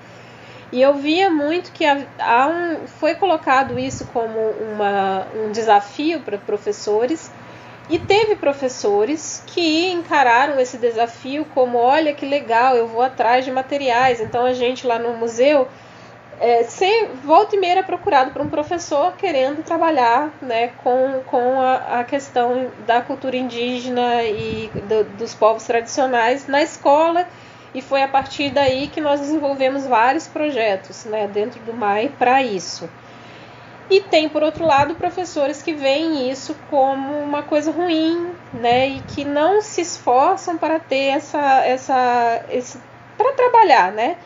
e 0.73 0.83
eu 0.83 0.95
via 0.95 1.31
muito 1.31 1.73
que 1.73 1.85
há 1.85 2.49
um, 2.49 2.87
foi 2.87 3.15
colocado 3.15 3.79
isso 3.79 4.07
como 4.07 4.39
uma, 4.39 5.27
um 5.37 5.53
desafio 5.53 6.21
para 6.21 6.37
professores 6.37 7.31
e 7.89 7.99
teve 7.99 8.37
professores 8.37 9.43
que 9.47 9.91
encararam 9.91 10.59
esse 10.59 10.79
desafio 10.79 11.45
como: 11.55 11.79
olha 11.79 12.15
que 12.15 12.25
legal, 12.25 12.77
eu 12.77 12.87
vou 12.87 13.03
atrás 13.03 13.45
de 13.45 13.51
materiais. 13.51 14.21
Então 14.21 14.47
a 14.47 14.55
gente 14.55 14.87
lá 14.87 14.99
no 14.99 15.13
museu, 15.15 15.69
é, 16.41 16.63
sem, 16.65 17.09
volta 17.25 17.57
e 17.57 17.61
meia 17.61 17.73
era 17.73 17.83
procurado 17.83 18.31
por 18.31 18.41
um 18.41 18.49
professor 18.49 19.13
querendo 19.17 19.63
trabalhar 19.63 20.31
né, 20.41 20.69
com, 20.83 21.21
com 21.27 21.61
a, 21.61 22.01
a 22.01 22.05
questão 22.05 22.71
da 22.87 23.03
cultura 23.03 23.37
indígena 23.37 24.23
e 24.25 24.71
do, 24.89 25.05
dos 25.17 25.35
povos 25.35 25.65
tradicionais 25.65 26.47
na 26.47 26.63
escola. 26.63 27.27
E 27.75 27.83
foi 27.83 28.03
a 28.03 28.09
partir 28.09 28.51
daí 28.51 28.87
que 28.87 29.01
nós 29.01 29.21
desenvolvemos 29.21 29.85
vários 29.85 30.29
projetos 30.29 31.05
né, 31.05 31.27
dentro 31.27 31.61
do 31.63 31.75
MAI 31.75 32.09
para 32.17 32.41
isso. 32.41 32.89
E 33.91 34.01
tem, 34.01 34.29
por 34.29 34.43
outro 34.43 34.65
lado, 34.65 34.95
professores 34.95 35.63
que 35.63 35.75
veem 35.75 36.31
isso 36.31 36.57
como 36.71 37.19
uma 37.19 37.43
coisa 37.43 37.71
ruim, 37.71 38.31
né? 38.53 38.89
E 38.89 39.01
que 39.01 39.25
não 39.25 39.61
se 39.61 39.83
esforçam 39.83 40.57
para 40.57 40.81
ter 40.81 41.09
essa, 41.09 41.65
essa, 41.65 42.45
esse, 42.51 42.79
para 43.17 43.33
trabalhar, 43.33 43.93
né? 43.93 44.17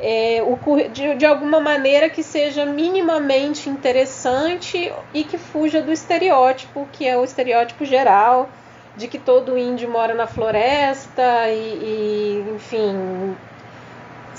É, 0.00 0.42
o, 0.44 0.88
de, 0.90 1.14
de 1.16 1.26
alguma 1.26 1.58
maneira 1.58 2.08
que 2.08 2.22
seja 2.22 2.64
minimamente 2.64 3.68
interessante 3.68 4.92
e 5.12 5.24
que 5.24 5.38
fuja 5.38 5.82
do 5.82 5.90
estereótipo, 5.90 6.86
que 6.92 7.06
é 7.06 7.16
o 7.16 7.24
estereótipo 7.24 7.84
geral 7.84 8.48
de 8.96 9.08
que 9.08 9.18
todo 9.18 9.56
índio 9.56 9.88
mora 9.88 10.12
na 10.12 10.26
floresta 10.26 11.48
e, 11.48 11.54
e 11.82 12.52
enfim, 12.54 13.36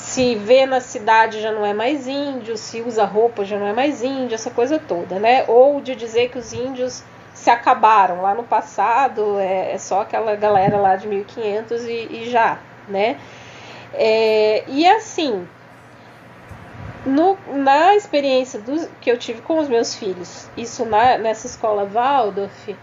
se 0.09 0.33
vê 0.33 0.65
na 0.65 0.81
cidade 0.81 1.39
já 1.39 1.51
não 1.51 1.63
é 1.63 1.71
mais 1.71 2.07
índio, 2.07 2.57
se 2.57 2.81
usa 2.81 3.05
roupa 3.05 3.45
já 3.45 3.59
não 3.59 3.67
é 3.67 3.73
mais 3.73 4.01
índio, 4.01 4.33
essa 4.33 4.49
coisa 4.49 4.79
toda, 4.79 5.19
né? 5.19 5.45
Ou 5.47 5.79
de 5.79 5.93
dizer 5.93 6.29
que 6.29 6.39
os 6.39 6.51
índios 6.51 7.03
se 7.31 7.51
acabaram 7.51 8.23
lá 8.23 8.33
no 8.33 8.43
passado, 8.43 9.37
é, 9.37 9.73
é 9.73 9.77
só 9.77 10.01
aquela 10.01 10.35
galera 10.35 10.77
lá 10.77 10.95
de 10.95 11.07
1500 11.07 11.85
e, 11.85 11.91
e 12.09 12.29
já, 12.29 12.57
né? 12.87 13.19
É, 13.93 14.63
e 14.67 14.87
assim, 14.87 15.47
no, 17.05 17.37
na 17.47 17.95
experiência 17.95 18.59
que 18.99 19.11
eu 19.11 19.17
tive 19.17 19.41
com 19.43 19.59
os 19.59 19.69
meus 19.69 19.93
filhos, 19.93 20.49
isso 20.57 20.85
na, 20.85 21.19
nessa 21.19 21.45
escola 21.45 21.85
Waldorf, 21.85 22.75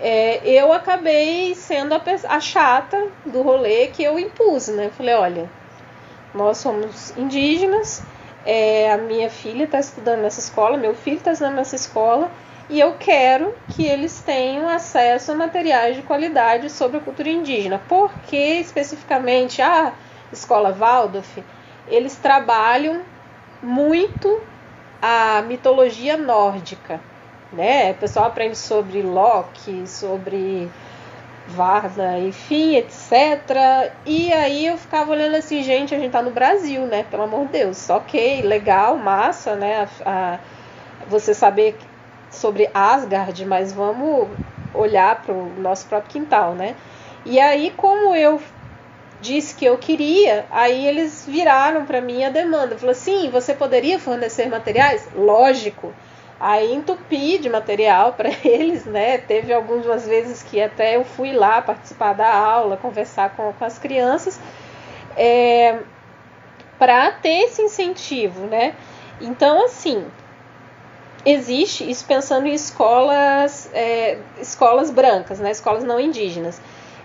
é, 0.00 0.40
eu 0.44 0.72
acabei 0.72 1.52
sendo 1.56 1.94
a, 1.94 2.02
a, 2.28 2.38
chata 2.38 3.08
do 3.26 3.42
rolê 3.42 3.88
que 3.88 4.04
eu 4.04 4.20
impus, 4.20 4.68
né? 4.68 4.88
Falei, 4.96 5.14
olha, 5.16 5.59
nós 6.34 6.58
somos 6.58 7.16
indígenas, 7.16 8.02
é, 8.44 8.92
a 8.92 8.96
minha 8.96 9.28
filha 9.28 9.64
está 9.64 9.78
estudando 9.78 10.20
nessa 10.20 10.40
escola, 10.40 10.76
meu 10.76 10.94
filho 10.94 11.16
está 11.16 11.32
estudando 11.32 11.56
nessa 11.56 11.76
escola, 11.76 12.30
e 12.68 12.78
eu 12.78 12.94
quero 12.98 13.52
que 13.70 13.84
eles 13.84 14.20
tenham 14.20 14.68
acesso 14.68 15.32
a 15.32 15.34
materiais 15.34 15.96
de 15.96 16.02
qualidade 16.02 16.70
sobre 16.70 16.98
a 16.98 17.00
cultura 17.00 17.28
indígena. 17.28 17.82
Porque 17.88 18.36
especificamente 18.36 19.60
a 19.60 19.92
escola 20.32 20.72
Waldorf, 20.72 21.42
eles 21.88 22.14
trabalham 22.14 23.02
muito 23.60 24.40
a 25.02 25.42
mitologia 25.42 26.16
nórdica, 26.16 27.00
né? 27.52 27.90
O 27.90 27.94
pessoal 27.94 28.26
aprende 28.26 28.56
sobre 28.56 29.02
Loki, 29.02 29.88
sobre 29.88 30.70
Varda, 31.50 32.18
enfim, 32.18 32.76
etc. 32.76 33.92
E 34.06 34.32
aí 34.32 34.66
eu 34.66 34.76
ficava 34.78 35.10
olhando 35.12 35.36
assim, 35.36 35.62
gente, 35.62 35.94
a 35.94 35.98
gente 35.98 36.12
tá 36.12 36.22
no 36.22 36.30
Brasil, 36.30 36.86
né? 36.86 37.02
Pelo 37.04 37.24
amor 37.24 37.46
de 37.46 37.52
Deus. 37.52 37.88
Ok, 37.90 38.42
legal, 38.42 38.96
massa, 38.96 39.56
né? 39.56 39.88
A, 40.04 40.34
a, 40.34 40.40
você 41.06 41.34
saber 41.34 41.78
sobre 42.30 42.70
Asgard, 42.74 43.44
mas 43.46 43.72
vamos 43.72 44.38
olhar 44.72 45.20
para 45.22 45.32
o 45.34 45.50
nosso 45.60 45.86
próprio 45.88 46.10
quintal, 46.12 46.54
né? 46.54 46.76
E 47.24 47.38
aí, 47.40 47.70
como 47.76 48.14
eu 48.14 48.40
disse 49.20 49.54
que 49.54 49.64
eu 49.64 49.78
queria, 49.78 50.46
aí 50.50 50.86
eles 50.86 51.24
viraram 51.26 51.84
para 51.84 52.00
mim 52.00 52.24
a 52.24 52.30
demanda. 52.30 52.78
Falou 52.78 52.92
assim: 52.92 53.30
você 53.30 53.54
poderia 53.54 53.98
fornecer 53.98 54.48
materiais? 54.48 55.08
Lógico. 55.14 55.94
Aí 56.40 56.74
entupi 56.74 57.36
de 57.36 57.50
material 57.50 58.14
para 58.14 58.30
eles, 58.42 58.86
né? 58.86 59.18
Teve 59.18 59.52
algumas 59.52 60.06
vezes 60.06 60.42
que 60.42 60.60
até 60.60 60.96
eu 60.96 61.04
fui 61.04 61.32
lá 61.32 61.60
participar 61.60 62.14
da 62.14 62.34
aula, 62.34 62.78
conversar 62.78 63.36
com, 63.36 63.52
com 63.52 63.64
as 63.64 63.78
crianças, 63.78 64.40
é, 65.14 65.80
para 66.78 67.10
ter 67.10 67.42
esse 67.42 67.60
incentivo, 67.60 68.46
né? 68.46 68.74
Então, 69.20 69.66
assim, 69.66 70.06
existe 71.26 71.88
isso 71.88 72.06
pensando 72.06 72.46
em 72.46 72.54
escolas, 72.54 73.68
é, 73.74 74.16
escolas 74.40 74.90
brancas, 74.90 75.38
né? 75.38 75.50
Escolas 75.50 75.84
não 75.84 76.00
indígenas. 76.00 76.58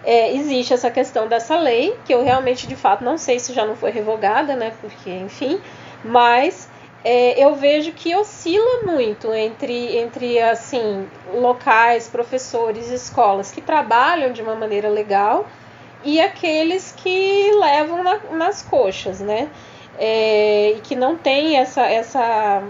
É, 0.06 0.34
existe 0.34 0.74
essa 0.74 0.90
questão 0.90 1.28
dessa 1.28 1.58
lei, 1.58 1.98
que 2.06 2.14
eu 2.14 2.24
realmente, 2.24 2.68
de 2.68 2.76
fato, 2.76 3.04
não 3.04 3.18
sei 3.18 3.40
se 3.40 3.52
já 3.52 3.66
não 3.66 3.76
foi 3.76 3.92
revogada, 3.92 4.56
né? 4.56 4.72
Porque, 4.80 5.10
enfim, 5.10 5.60
mas 6.06 6.65
é, 7.08 7.40
eu 7.40 7.54
vejo 7.54 7.92
que 7.92 8.16
oscila 8.16 8.82
muito 8.84 9.32
entre, 9.32 9.96
entre 9.96 10.42
assim 10.42 11.08
locais, 11.36 12.08
professores, 12.08 12.90
escolas 12.90 13.52
que 13.52 13.62
trabalham 13.62 14.34
de 14.34 14.42
uma 14.42 14.56
maneira 14.56 14.90
legal 14.90 15.46
e 16.04 16.20
aqueles 16.20 16.92
que 16.98 17.52
levam 17.60 18.04
na, 18.04 18.18
nas 18.32 18.64
coxas, 18.64 19.20
né? 19.20 19.48
É, 20.00 20.74
e 20.76 20.82
que 20.82 20.96
não 20.96 21.16
tem 21.16 21.58
essa, 21.58 21.84
essa 21.84 22.64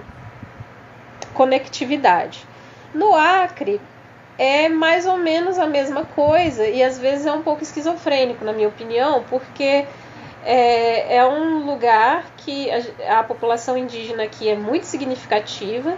conectividade. 1.34 2.45
No 2.93 3.15
Acre 3.15 3.80
é 4.38 4.67
mais 4.67 5.06
ou 5.06 5.15
menos 5.15 5.58
a 5.58 5.65
mesma 5.65 6.04
coisa 6.04 6.67
e 6.67 6.84
às 6.84 7.00
vezes 7.00 7.26
é 7.26 7.32
um 7.32 7.41
pouco 7.41 7.63
esquizofrênico, 7.63 8.43
na 8.43 8.52
minha 8.52 8.67
opinião, 8.67 9.24
porque 9.30 9.86
é, 10.45 11.17
é 11.17 11.25
um 11.25 11.65
lugar 11.65 12.25
que 12.38 12.69
a, 12.71 13.19
a, 13.19 13.23
população 13.23 13.75
indígena 13.75 14.23
aqui 14.23 14.47
é 14.47 14.55
muito 14.55 14.86
significativa 14.86 15.97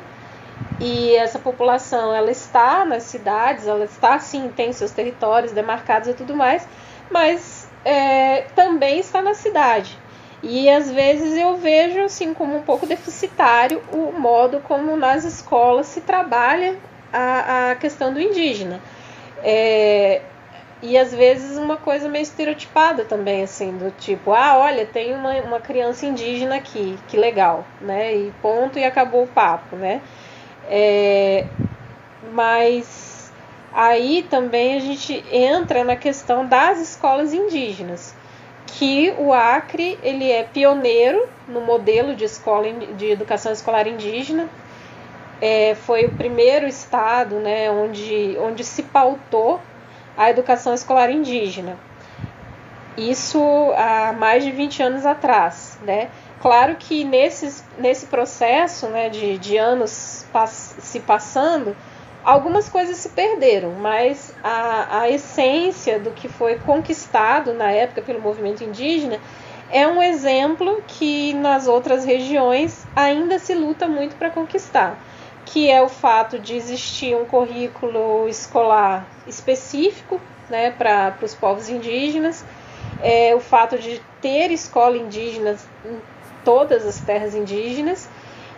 e 0.80 1.14
essa 1.16 1.38
população 1.38 2.16
ela 2.16 2.32
está 2.32 2.86
nas 2.86 3.04
cidades, 3.04 3.68
ela 3.68 3.84
está 3.84 4.18
sim, 4.20 4.50
tem 4.56 4.72
seus 4.72 4.92
territórios 4.92 5.52
demarcados 5.52 6.08
e 6.08 6.14
tudo 6.14 6.34
mais, 6.34 6.66
mas 7.12 7.70
é, 7.84 8.44
também 8.56 9.00
está 9.00 9.22
na 9.22 9.34
cidade. 9.34 10.00
E 10.42 10.70
às 10.70 10.90
vezes 10.90 11.36
eu 11.36 11.58
vejo 11.58 12.02
assim 12.02 12.34
como 12.34 12.56
um 12.56 12.62
pouco 12.62 12.86
deficitário 12.86 13.82
o 13.92 14.14
modo 14.18 14.62
como 14.62 14.96
nas 14.96 15.26
escolas 15.26 15.88
se 15.88 16.02
trabalha 16.02 16.78
a, 17.12 17.72
a 17.72 17.76
questão 17.76 18.14
do 18.14 18.22
indígena. 18.22 18.80
É, 19.44 20.22
e 20.82 20.98
às 20.98 21.14
vezes 21.14 21.58
uma 21.58 21.76
coisa 21.76 22.08
meio 22.08 22.22
estereotipada 22.22 23.04
também, 23.04 23.44
assim, 23.44 23.72
do 23.72 23.90
tipo, 23.92 24.32
ah, 24.32 24.58
olha, 24.58 24.86
tem 24.86 25.16
uma, 25.16 25.34
uma 25.42 25.60
criança 25.60 26.06
indígena 26.06 26.56
aqui, 26.56 26.98
que 27.08 27.18
legal, 27.18 27.66
né? 27.82 28.16
E 28.16 28.32
ponto, 28.42 28.78
e 28.78 28.84
acabou 28.84 29.24
o 29.24 29.28
papo, 29.28 29.76
né? 29.76 30.02
É, 30.70 31.46
mas 32.32 33.32
aí 33.74 34.24
também 34.30 34.76
a 34.76 34.80
gente 34.80 35.24
entra 35.32 35.84
na 35.84 35.96
questão 35.96 36.46
das 36.46 36.80
escolas 36.80 37.34
indígenas, 37.34 38.14
que 38.68 39.14
o 39.18 39.34
Acre 39.34 39.98
ele 40.04 40.30
é 40.32 40.44
pioneiro 40.44 41.28
no 41.48 41.62
modelo 41.62 42.16
de 42.16 42.26
escola 42.26 42.72
de 42.72 43.12
educação 43.12 43.52
escolar 43.52 43.88
indígena. 43.88 44.48
É, 45.42 45.76
foi 45.76 46.06
o 46.06 46.12
primeiro 46.12 46.68
estado 46.68 47.36
né, 47.36 47.70
onde, 47.72 48.36
onde 48.40 48.64
se 48.64 48.84
pautou 48.84 49.62
a 50.18 50.30
educação 50.30 50.74
escolar 50.74 51.10
indígena. 51.10 51.78
Isso 52.98 53.40
há 53.78 54.12
mais 54.12 54.44
de 54.44 54.52
20 54.52 54.82
anos 54.82 55.06
atrás. 55.06 55.78
Né? 55.84 56.10
Claro 56.42 56.76
que 56.76 57.04
nesse, 57.04 57.64
nesse 57.78 58.08
processo 58.08 58.88
né, 58.88 59.10
de, 59.10 59.38
de 59.38 59.58
anos 59.58 60.26
se 60.58 61.00
passando, 61.02 61.76
algumas 62.24 62.68
coisas 62.68 62.98
se 62.98 63.10
perderam, 63.10 63.72
mas 63.74 64.34
a, 64.44 65.02
a 65.02 65.10
essência 65.10 66.00
do 66.00 66.12
que 66.12 66.28
foi 66.28 66.60
conquistado 66.60 67.54
na 67.54 67.72
época 67.72 68.02
pelo 68.02 68.22
movimento 68.22 68.64
indígena 68.64 69.20
é 69.70 69.88
um 69.88 70.02
exemplo 70.02 70.82
que 70.88 71.34
nas 71.34 71.68
outras 71.68 72.06
regiões 72.06 72.86
ainda 72.96 73.38
se 73.40 73.54
luta 73.54 73.88
muito 73.88 74.16
para 74.16 74.30
conquistar, 74.30 74.98
que 75.48 75.70
é 75.70 75.82
o 75.82 75.90
fato 75.90 76.38
de 76.38 76.56
existir 76.56 77.16
um 77.16 77.26
currículo 77.26 78.28
escolar 78.28 79.08
específico 79.26 80.20
né, 80.50 80.72
para 80.72 81.16
os 81.22 81.34
povos 81.34 81.70
indígenas, 81.70 82.46
é 83.02 83.34
o 83.36 83.40
fato 83.40 83.78
de 83.78 84.02
ter 84.22 84.52
escola 84.52 84.98
indígena 84.98 85.58
em 85.86 86.00
todas 86.44 86.86
as 86.86 87.00
terras 87.00 87.36
indígenas 87.36 88.10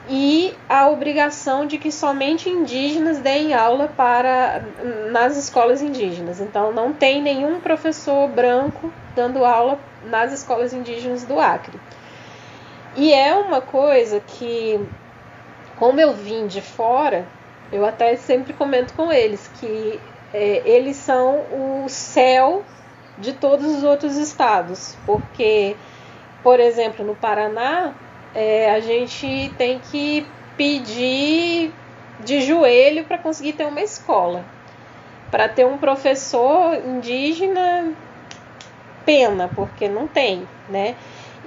e 0.09 0.55
a 0.67 0.89
obrigação 0.89 1.65
de 1.65 1.77
que 1.77 1.91
somente 1.91 2.49
indígenas 2.49 3.19
deem 3.19 3.53
aula 3.53 3.87
para 3.87 4.63
nas 5.11 5.37
escolas 5.37 5.81
indígenas. 5.81 6.39
Então 6.39 6.71
não 6.71 6.93
tem 6.93 7.21
nenhum 7.21 7.59
professor 7.59 8.27
branco 8.27 8.91
dando 9.15 9.45
aula 9.45 9.79
nas 10.05 10.31
escolas 10.31 10.73
indígenas 10.73 11.23
do 11.23 11.39
Acre. 11.39 11.79
E 12.95 13.13
é 13.13 13.35
uma 13.35 13.61
coisa 13.61 14.19
que, 14.19 14.79
como 15.79 15.99
eu 15.99 16.13
vim 16.13 16.45
de 16.45 16.61
fora, 16.61 17.25
eu 17.71 17.85
até 17.85 18.15
sempre 18.17 18.51
comento 18.51 18.93
com 18.93 19.11
eles 19.11 19.49
que 19.59 19.99
é, 20.33 20.61
eles 20.65 20.97
são 20.97 21.39
o 21.51 21.85
céu 21.87 22.63
de 23.17 23.33
todos 23.33 23.65
os 23.65 23.83
outros 23.83 24.17
estados, 24.17 24.97
porque, 25.05 25.75
por 26.43 26.59
exemplo, 26.59 27.05
no 27.05 27.15
Paraná 27.15 27.93
é, 28.35 28.71
a 28.71 28.79
gente 28.79 29.53
tem 29.57 29.79
que 29.79 30.27
pedir 30.57 31.73
de 32.19 32.41
joelho 32.41 33.05
para 33.05 33.17
conseguir 33.17 33.53
ter 33.53 33.65
uma 33.65 33.81
escola. 33.81 34.43
Para 35.31 35.47
ter 35.47 35.65
um 35.65 35.77
professor 35.77 36.75
indígena, 36.75 37.93
pena, 39.05 39.49
porque 39.55 39.87
não 39.87 40.07
tem, 40.07 40.47
né? 40.67 40.95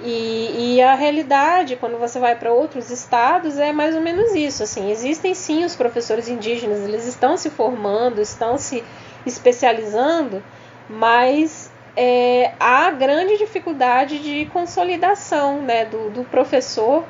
E, 0.03 0.75
e, 0.75 0.81
a 0.81 0.95
realidade, 0.95 1.77
quando 1.77 1.97
você 1.97 2.19
vai 2.19 2.35
para 2.35 2.51
outros 2.51 2.91
estados, 2.91 3.57
é 3.57 3.71
mais 3.71 3.95
ou 3.95 4.01
menos 4.01 4.33
isso. 4.35 4.63
Assim, 4.63 4.91
existem 4.91 5.33
sim 5.33 5.63
os 5.63 5.75
professores 5.75 6.27
indígenas, 6.27 6.81
eles 6.81 7.07
estão 7.07 7.37
se 7.37 7.49
formando, 7.49 8.19
estão 8.19 8.57
se 8.57 8.83
especializando, 9.25 10.43
mas 10.89 11.71
é, 11.95 12.51
há 12.59 12.91
grande 12.91 13.37
dificuldade 13.37 14.19
de 14.19 14.45
consolidação 14.47 15.61
né, 15.61 15.85
do, 15.85 16.09
do 16.09 16.23
professor 16.25 17.05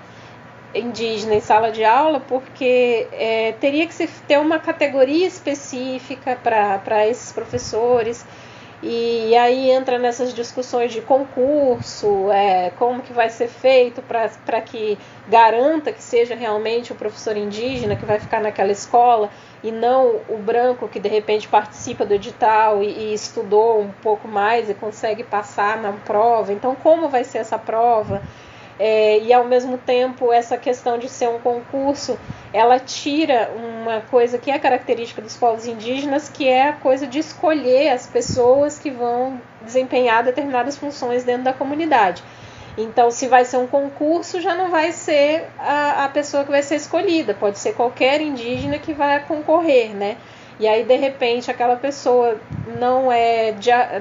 indígena 0.76 1.36
em 1.36 1.40
sala 1.40 1.72
de 1.72 1.84
aula, 1.84 2.20
porque 2.20 3.08
é, 3.12 3.54
teria 3.60 3.86
que 3.88 3.94
se 3.94 4.08
ter 4.28 4.40
uma 4.40 4.60
categoria 4.60 5.28
específica 5.28 6.36
para 6.36 7.08
esses 7.08 7.32
professores. 7.32 8.26
E 8.86 9.34
aí 9.38 9.72
entra 9.72 9.98
nessas 9.98 10.34
discussões 10.34 10.92
de 10.92 11.00
concurso, 11.00 12.30
é, 12.30 12.70
como 12.72 13.02
que 13.02 13.14
vai 13.14 13.30
ser 13.30 13.48
feito 13.48 14.02
para 14.02 14.60
que 14.60 15.00
garanta 15.26 15.94
que 15.94 16.04
seja 16.04 16.36
realmente 16.36 16.92
o 16.92 16.96
professor 16.96 17.38
indígena 17.38 17.96
que 17.96 18.04
vai 18.04 18.20
ficar 18.20 18.42
naquela 18.42 18.74
escola 18.74 19.30
e 19.64 19.72
não 19.72 20.20
o 20.28 20.38
branco 20.38 20.90
que 20.90 21.00
de 21.00 21.08
repente 21.08 21.48
participa 21.48 22.06
do 22.06 22.14
edital 22.14 22.84
e, 22.84 22.88
e 22.88 23.14
estudou 23.14 23.80
um 23.80 23.90
pouco 24.02 24.28
mais 24.28 24.70
e 24.70 24.74
consegue 24.74 25.24
passar 25.24 25.82
na 25.82 25.94
prova. 25.94 26.52
Então, 26.52 26.76
como 26.76 27.08
vai 27.08 27.24
ser 27.24 27.38
essa 27.38 27.58
prova? 27.58 28.22
É, 28.80 29.20
e 29.20 29.32
ao 29.32 29.46
mesmo 29.46 29.78
tempo 29.78 30.34
essa 30.34 30.58
questão 30.58 30.98
de 30.98 31.08
ser 31.08 31.30
um 31.30 31.38
concurso 31.38 32.18
ela 32.52 32.80
tira 32.80 33.52
uma 33.56 34.02
coisa 34.02 34.40
que 34.40 34.50
é 34.50 34.58
característica 34.58 35.22
dos 35.22 35.38
povos 35.38 35.68
indígenas 35.68 36.28
que 36.28 36.48
é 36.48 36.70
a 36.70 36.74
coisa 36.74 37.06
de 37.06 37.20
escolher 37.20 37.90
as 37.90 38.08
pessoas 38.08 38.80
que 38.80 38.90
vão 38.90 39.40
desempenhar 39.62 40.24
determinadas 40.24 40.76
funções 40.76 41.24
dentro 41.24 41.44
da 41.44 41.54
comunidade. 41.54 42.24
Então 42.76 43.12
se 43.12 43.28
vai 43.28 43.46
ser 43.46 43.58
um 43.58 43.68
concurso 43.68 44.42
já 44.42 44.56
não 44.56 44.72
vai 44.72 44.92
ser 44.92 45.46
a, 45.60 46.06
a 46.06 46.10
pessoa 46.10 46.44
que 46.44 46.50
vai 46.50 46.64
ser 46.64 46.76
escolhida. 46.76 47.36
Pode 47.36 47.60
ser 47.60 47.74
qualquer 47.74 48.22
indígena 48.22 48.80
que 48.80 48.92
vai 48.92 49.24
concorrer 49.26 49.94
né? 49.94 50.18
E 50.60 50.68
aí 50.68 50.84
de 50.84 50.96
repente 50.96 51.52
aquela 51.52 51.76
pessoa 51.76 52.40
não 52.80 53.12
é 53.12 53.54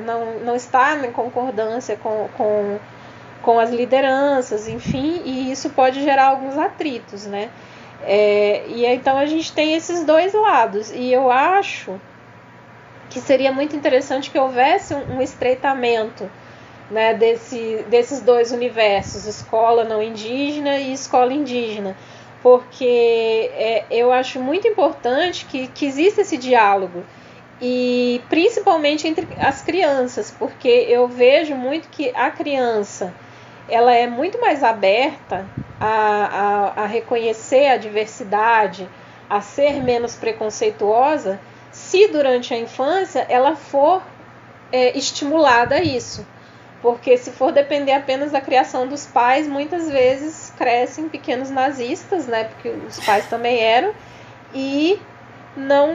não, 0.02 0.38
não 0.40 0.56
está 0.56 0.96
em 0.96 1.12
concordância 1.12 1.96
com, 1.96 2.28
com 2.36 2.78
com 3.42 3.58
as 3.58 3.70
lideranças, 3.70 4.68
enfim, 4.68 5.20
e 5.24 5.50
isso 5.50 5.70
pode 5.70 6.02
gerar 6.02 6.28
alguns 6.28 6.56
atritos, 6.56 7.26
né? 7.26 7.50
É, 8.04 8.64
e 8.68 8.84
então 8.86 9.16
a 9.16 9.26
gente 9.26 9.52
tem 9.52 9.74
esses 9.74 10.04
dois 10.04 10.32
lados, 10.32 10.90
e 10.90 11.12
eu 11.12 11.30
acho 11.30 12.00
que 13.10 13.20
seria 13.20 13.52
muito 13.52 13.76
interessante 13.76 14.30
que 14.30 14.38
houvesse 14.38 14.94
um, 14.94 15.16
um 15.16 15.22
estreitamento 15.22 16.28
né, 16.90 17.14
desse, 17.14 17.84
desses 17.88 18.20
dois 18.20 18.52
universos, 18.52 19.26
escola 19.26 19.84
não 19.84 20.02
indígena 20.02 20.78
e 20.78 20.92
escola 20.92 21.32
indígena, 21.32 21.96
porque 22.42 23.50
é, 23.54 23.84
eu 23.90 24.12
acho 24.12 24.40
muito 24.40 24.66
importante 24.66 25.44
que, 25.46 25.68
que 25.68 25.86
exista 25.86 26.22
esse 26.22 26.36
diálogo. 26.36 27.04
E 27.64 28.20
principalmente 28.28 29.06
entre 29.06 29.28
as 29.38 29.62
crianças, 29.62 30.34
porque 30.36 30.68
eu 30.68 31.06
vejo 31.06 31.54
muito 31.54 31.88
que 31.88 32.10
a 32.16 32.28
criança 32.28 33.14
ela 33.72 33.94
é 33.94 34.06
muito 34.06 34.38
mais 34.38 34.62
aberta 34.62 35.46
a, 35.80 36.74
a, 36.76 36.82
a 36.82 36.86
reconhecer 36.86 37.68
a 37.68 37.78
diversidade, 37.78 38.86
a 39.30 39.40
ser 39.40 39.82
menos 39.82 40.14
preconceituosa, 40.14 41.40
se 41.70 42.06
durante 42.08 42.52
a 42.52 42.58
infância 42.58 43.24
ela 43.30 43.56
for 43.56 44.02
é, 44.70 44.96
estimulada 44.96 45.76
a 45.76 45.82
isso. 45.82 46.26
Porque 46.82 47.16
se 47.16 47.30
for 47.30 47.50
depender 47.50 47.92
apenas 47.92 48.32
da 48.32 48.42
criação 48.42 48.86
dos 48.86 49.06
pais, 49.06 49.48
muitas 49.48 49.88
vezes 49.88 50.52
crescem 50.58 51.08
pequenos 51.08 51.48
nazistas, 51.48 52.26
né? 52.26 52.44
Porque 52.44 52.68
os 52.68 53.00
pais 53.00 53.26
também 53.28 53.58
eram, 53.58 53.94
e 54.52 55.00
não, 55.56 55.94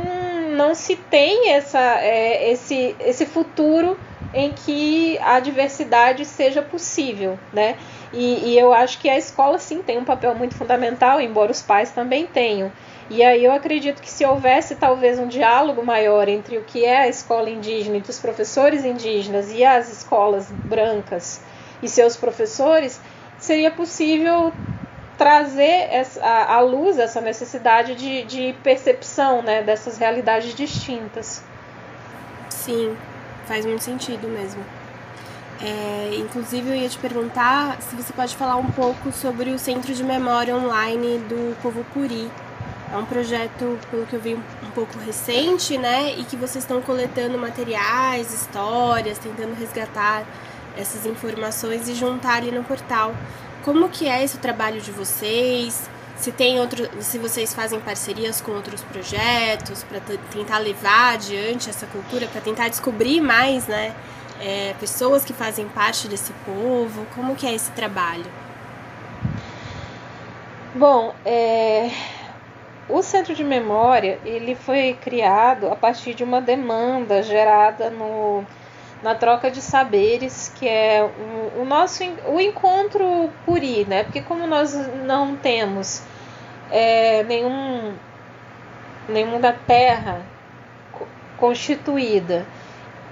não 0.56 0.74
se 0.74 0.96
tem 0.96 1.52
essa, 1.52 2.00
é, 2.00 2.52
esse, 2.52 2.96
esse 3.00 3.26
futuro 3.28 4.00
em 4.38 4.54
que 4.54 5.18
a 5.20 5.40
diversidade 5.40 6.24
seja 6.24 6.62
possível, 6.62 7.40
né? 7.52 7.76
E, 8.14 8.52
e, 8.52 8.58
eu 8.58 8.72
acho 8.72 9.00
que 9.00 9.10
a 9.10 9.18
escola 9.18 9.58
sim 9.58 9.82
tem 9.82 9.98
um 9.98 10.06
papel 10.06 10.36
muito 10.36 10.56
fundamental, 10.56 11.20
embora 11.20 11.52
os 11.52 11.62
pais 11.62 11.92
também 11.92 12.28
tenham. 12.28 12.72
E 13.10 13.24
aí 13.24 13.44
eu 13.44 13.52
acredito 13.52 14.02
que 14.02 14.10
se 14.10 14.24
houvesse 14.24 14.76
talvez 14.76 15.18
um 15.18 15.28
diálogo 15.28 15.84
maior 15.84 16.28
entre 16.30 16.58
o 16.58 16.64
que 16.64 16.86
é 16.86 17.00
a 17.00 17.08
escola 17.08 17.50
indígena, 17.50 17.98
entre 17.98 18.12
os 18.12 18.20
professores 18.20 18.86
indígenas 18.86 19.52
e 19.52 19.66
as 19.66 19.92
escolas 19.92 20.52
brancas 20.52 21.42
e 21.82 21.90
seus 21.90 22.16
professores, 22.16 23.02
seria 23.40 23.72
possível 23.72 24.54
trazer 25.18 25.90
à 26.22 26.60
luz 26.60 27.00
essa 27.00 27.20
necessidade 27.20 27.96
de, 27.96 28.24
de 28.24 28.56
percepção 28.62 29.42
né, 29.42 29.64
dessas 29.64 29.98
realidades 29.98 30.54
distintas. 30.54 31.44
Sim, 32.50 32.96
faz 33.48 33.66
muito 33.66 33.84
sentido 33.84 34.28
mesmo. 34.28 34.64
É, 35.60 36.12
inclusive, 36.18 36.70
eu 36.70 36.76
ia 36.76 36.88
te 36.88 37.00
perguntar 37.00 37.82
se 37.82 37.96
você 37.96 38.14
pode 38.14 38.36
falar 38.36 38.58
um 38.58 38.70
pouco 38.72 39.12
sobre 39.12 39.50
o 39.50 39.58
Centro 39.58 39.94
de 39.94 40.04
Memória 40.04 40.56
Online 40.56 41.18
do 41.20 41.56
Povo 41.62 41.84
Puri, 41.94 42.30
É 42.94 42.96
um 42.96 43.06
projeto, 43.06 43.78
pelo 43.92 44.06
que 44.06 44.14
eu 44.14 44.22
vi, 44.22 44.36
um 44.36 44.72
pouco 44.74 44.98
recente, 45.00 45.78
né? 45.78 46.14
E 46.18 46.24
que 46.24 46.38
vocês 46.38 46.64
estão 46.64 46.82
coletando 46.82 47.38
materiais, 47.38 48.34
histórias, 48.34 49.18
tentando 49.18 49.54
resgatar 49.60 50.24
essas 50.78 51.06
informações 51.06 51.90
e 51.90 51.94
juntar 51.96 52.38
ali 52.38 52.52
no 52.52 52.64
portal. 52.64 53.14
Como 53.64 53.90
que 53.90 54.08
é 54.08 54.24
esse 54.24 54.38
trabalho 54.38 54.80
de 54.80 54.92
vocês? 54.92 55.90
Se 56.18 56.32
tem 56.32 56.60
outro, 56.60 56.90
se 57.02 57.18
vocês 57.20 57.54
fazem 57.54 57.80
parcerias 57.80 58.42
com 58.42 58.52
outros 58.52 58.84
projetos 58.84 59.84
para 59.84 60.00
tentar 60.32 60.58
levar 60.58 61.14
adiante 61.14 61.70
essa 61.70 61.86
cultura, 61.86 62.28
para 62.28 62.42
tentar 62.42 62.70
descobrir 62.70 63.22
mais, 63.22 63.68
né? 63.68 63.94
É, 64.42 64.76
pessoas 64.80 65.24
que 65.24 65.34
fazem 65.34 65.68
parte 65.68 66.08
desse 66.08 66.32
povo, 66.46 67.06
como 67.16 67.36
que 67.36 67.46
é 67.46 67.54
esse 67.54 67.72
trabalho? 67.72 68.26
Bom, 70.76 71.14
é, 71.26 71.90
o 72.90 73.02
Centro 73.02 73.34
de 73.34 73.44
Memória 73.44 74.20
ele 74.24 74.56
foi 74.56 74.98
criado 75.02 75.68
a 75.68 75.76
partir 75.76 76.14
de 76.14 76.24
uma 76.24 76.40
demanda 76.40 77.22
gerada 77.22 77.90
no, 77.90 78.46
na 79.04 79.14
troca 79.16 79.52
de 79.52 79.62
saberes, 79.62 80.52
que 80.56 80.68
é 80.68 81.04
o, 81.04 81.62
o 81.62 81.66
nosso 81.66 82.04
o 82.28 82.40
encontro 82.40 83.30
puri, 83.46 83.86
né? 83.86 84.04
Porque 84.04 84.22
como 84.22 84.48
nós 84.48 84.74
não 85.06 85.36
temos 85.36 86.04
é, 86.72 87.24
nenhum 87.24 87.94
nenhum 89.08 89.40
da 89.40 89.54
terra 89.54 90.22
constituída, 91.38 92.46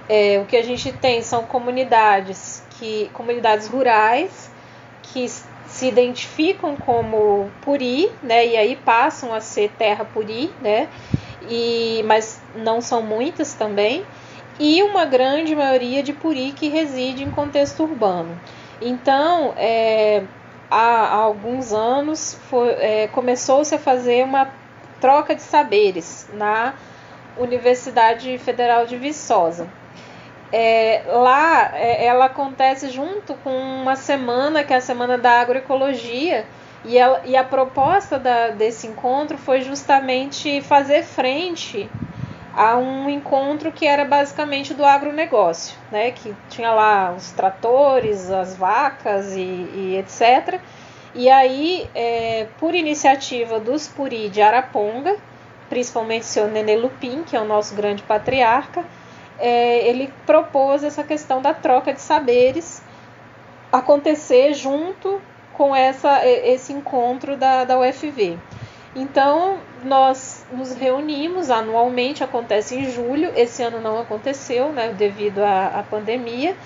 é, 0.08 0.38
o 0.42 0.44
que 0.44 0.56
a 0.56 0.62
gente 0.62 0.92
tem 0.92 1.22
são 1.22 1.44
comunidades 1.44 2.62
que 2.78 3.10
comunidades 3.14 3.68
rurais 3.68 4.50
que 5.02 5.26
se 5.66 5.86
identificam 5.88 6.76
como 6.76 7.50
puri, 7.62 8.10
né? 8.22 8.46
E 8.46 8.56
aí 8.56 8.76
passam 8.76 9.32
a 9.32 9.40
ser 9.40 9.70
terra 9.78 10.04
puri, 10.04 10.52
né? 10.60 10.88
E, 11.48 12.02
mas 12.06 12.40
não 12.54 12.80
são 12.80 13.02
muitas 13.02 13.54
também. 13.54 14.04
E 14.58 14.82
uma 14.82 15.04
grande 15.04 15.54
maioria 15.54 16.02
de 16.02 16.12
puri 16.12 16.52
que 16.52 16.68
reside 16.68 17.22
em 17.22 17.30
contexto 17.30 17.82
urbano. 17.82 18.40
Então, 18.80 19.52
é, 19.56 20.22
há, 20.70 20.76
há, 20.76 21.14
alguns 21.14 21.72
anos 21.72 22.38
é, 22.78 23.08
começou-se 23.08 23.74
a 23.74 23.78
fazer 23.78 24.24
uma 24.24 24.48
troca 25.00 25.34
de 25.34 25.42
saberes 25.42 26.28
na 26.32 26.74
Universidade 27.38 28.38
Federal 28.38 28.86
de 28.86 28.96
Viçosa 28.96 29.68
é, 30.52 31.02
lá 31.06 31.72
é, 31.74 32.06
ela 32.06 32.26
acontece 32.26 32.90
junto 32.90 33.34
com 33.34 33.50
uma 33.50 33.96
semana 33.96 34.62
que 34.62 34.72
é 34.72 34.76
a 34.76 34.80
semana 34.80 35.18
da 35.18 35.40
agroecologia 35.40 36.46
e, 36.84 36.96
ela, 36.96 37.22
e 37.24 37.36
a 37.36 37.42
proposta 37.42 38.18
da, 38.18 38.48
desse 38.48 38.86
encontro 38.86 39.36
foi 39.36 39.62
justamente 39.62 40.60
fazer 40.60 41.02
frente 41.02 41.90
a 42.56 42.78
um 42.78 43.10
encontro 43.10 43.70
que 43.70 43.86
era 43.86 44.02
basicamente 44.02 44.72
do 44.72 44.82
agronegócio, 44.82 45.76
né? 45.92 46.10
que 46.10 46.34
tinha 46.48 46.72
lá 46.72 47.12
os 47.14 47.30
tratores, 47.32 48.30
as 48.30 48.56
vacas 48.56 49.36
e, 49.36 49.40
e 49.40 49.96
etc. 49.98 50.58
E 51.14 51.28
aí, 51.28 51.88
é, 51.94 52.46
por 52.58 52.74
iniciativa 52.74 53.60
dos 53.60 53.86
Puri 53.86 54.30
de 54.30 54.40
Araponga, 54.40 55.16
principalmente 55.68 56.24
seu 56.24 56.48
Nenê 56.48 56.76
Lupin, 56.76 57.24
que 57.24 57.36
é 57.36 57.40
o 57.40 57.44
nosso 57.44 57.74
grande 57.74 58.02
patriarca, 58.02 58.84
é, 59.38 59.86
ele 59.86 60.10
propôs 60.24 60.82
essa 60.82 61.04
questão 61.04 61.42
da 61.42 61.52
troca 61.52 61.92
de 61.92 62.00
saberes 62.00 62.82
acontecer 63.70 64.54
junto 64.54 65.20
com 65.52 65.76
essa, 65.76 66.26
esse 66.26 66.72
encontro 66.72 67.36
da, 67.36 67.64
da 67.64 67.78
UFV. 67.78 68.38
Então, 68.94 69.58
nós 69.84 70.35
nos 70.52 70.74
reunimos 70.74 71.50
anualmente, 71.50 72.22
acontece 72.22 72.76
em 72.76 72.90
julho, 72.90 73.32
esse 73.34 73.62
ano 73.62 73.80
não 73.80 74.00
aconteceu, 74.00 74.72
né, 74.72 74.94
devido 74.96 75.40
à, 75.40 75.80
à 75.80 75.82
pandemia, 75.82 76.56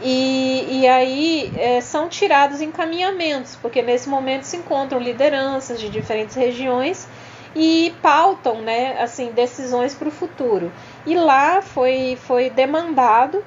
e, 0.00 0.80
e 0.80 0.88
aí 0.88 1.52
é, 1.56 1.80
são 1.80 2.08
tirados 2.08 2.60
encaminhamentos, 2.60 3.56
porque 3.62 3.82
nesse 3.82 4.08
momento 4.08 4.42
se 4.42 4.56
encontram 4.56 4.98
lideranças 4.98 5.80
de 5.80 5.88
diferentes 5.88 6.34
regiões 6.34 7.06
e 7.54 7.94
pautam 8.02 8.62
né, 8.62 9.00
assim, 9.00 9.30
decisões 9.30 9.94
para 9.94 10.08
o 10.08 10.10
futuro. 10.10 10.72
E 11.06 11.14
lá 11.14 11.62
foi, 11.62 12.18
foi 12.20 12.50
demandado, 12.50 13.44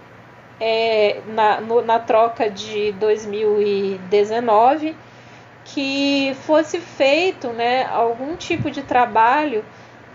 é, 0.59 1.19
na, 1.27 1.59
no, 1.59 1.81
na 1.81 1.99
troca 1.99 2.49
de 2.49 2.93
2019, 2.93 4.95
que 5.65 6.35
fosse 6.45 6.79
feito 6.79 7.49
né, 7.49 7.85
algum 7.85 8.35
tipo 8.35 8.69
de 8.69 8.81
trabalho 8.81 9.65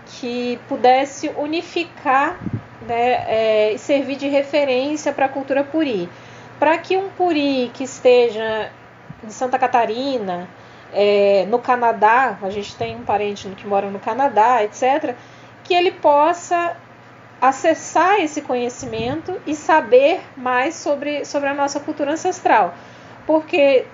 que 0.05 0.59
pudesse 0.67 1.29
unificar 1.37 2.39
né, 2.87 3.25
é, 3.27 3.73
e 3.73 3.77
servir 3.77 4.15
de 4.15 4.27
referência 4.27 5.13
para 5.13 5.25
a 5.25 5.29
cultura 5.29 5.63
puri. 5.63 6.09
Para 6.57 6.77
que 6.77 6.97
um 6.97 7.09
puri 7.09 7.69
que 7.73 7.83
esteja 7.83 8.71
em 9.23 9.29
Santa 9.29 9.59
Catarina, 9.59 10.47
é, 10.93 11.45
no 11.49 11.59
Canadá, 11.59 12.37
a 12.41 12.49
gente 12.49 12.75
tem 12.75 12.95
um 12.95 13.03
parente 13.03 13.47
que 13.49 13.67
mora 13.67 13.89
no 13.89 13.99
Canadá, 13.99 14.63
etc., 14.63 15.15
que 15.63 15.73
ele 15.73 15.91
possa 15.91 16.75
acessar 17.39 18.19
esse 18.19 18.41
conhecimento 18.41 19.39
e 19.47 19.55
saber 19.55 20.21
mais 20.37 20.75
sobre, 20.75 21.25
sobre 21.25 21.49
a 21.49 21.53
nossa 21.53 21.79
cultura 21.79 22.11
ancestral. 22.11 22.73
Porque, 23.25 23.85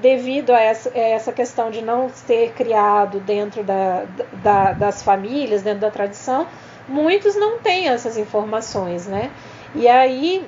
devido 0.00 0.50
a 0.50 0.60
essa, 0.60 0.90
a 0.90 0.98
essa 0.98 1.32
questão 1.32 1.70
de 1.70 1.82
não 1.82 2.08
ser 2.08 2.52
criado 2.52 3.20
dentro 3.20 3.62
da, 3.62 4.04
da, 4.42 4.72
das 4.72 5.02
famílias, 5.02 5.62
dentro 5.62 5.80
da 5.80 5.90
tradição, 5.90 6.46
muitos 6.88 7.36
não 7.36 7.58
têm 7.58 7.88
essas 7.88 8.16
informações, 8.16 9.06
né? 9.06 9.30
E 9.74 9.86
aí, 9.88 10.46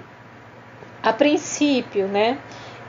a 1.03 1.13
princípio, 1.13 2.07
né, 2.07 2.39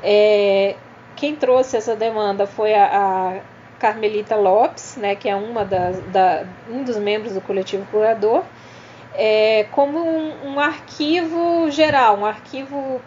é, 0.04 0.76
quem 1.16 1.36
trouxe 1.36 1.78
essa 1.78 1.96
demanda 1.96 2.48
foi 2.48 2.74
a, 2.74 2.86
a 2.86 3.40
Carmelita 3.80 4.36
Lopes, 4.36 4.96
né, 4.96 5.16
que 5.16 5.28
é 5.28 5.36
uma 5.36 5.66
das, 5.66 6.00
da, 6.08 6.46
um 6.70 6.84
dos 6.84 6.98
membros 6.98 7.34
do 7.34 7.42
coletivo 7.42 7.86
curador, 7.92 8.44
é, 9.14 9.66
como 9.72 10.00
um, 10.00 10.54
um 10.54 10.60
arquivo 10.60 11.70
geral, 11.70 12.18
um 12.18 12.26
arquivo 12.26 13.02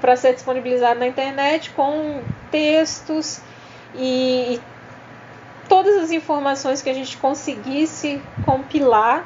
para 0.00 0.16
ser 0.16 0.34
disponibilizado 0.34 0.98
na 0.98 1.06
internet 1.06 1.70
com 1.70 2.22
textos 2.50 3.40
e, 3.94 4.54
e, 4.54 4.60
todas 5.68 5.96
as 5.96 6.10
informações 6.10 6.82
que 6.82 6.90
a 6.90 6.94
gente 6.94 7.16
conseguisse 7.16 8.20
compilar 8.44 9.24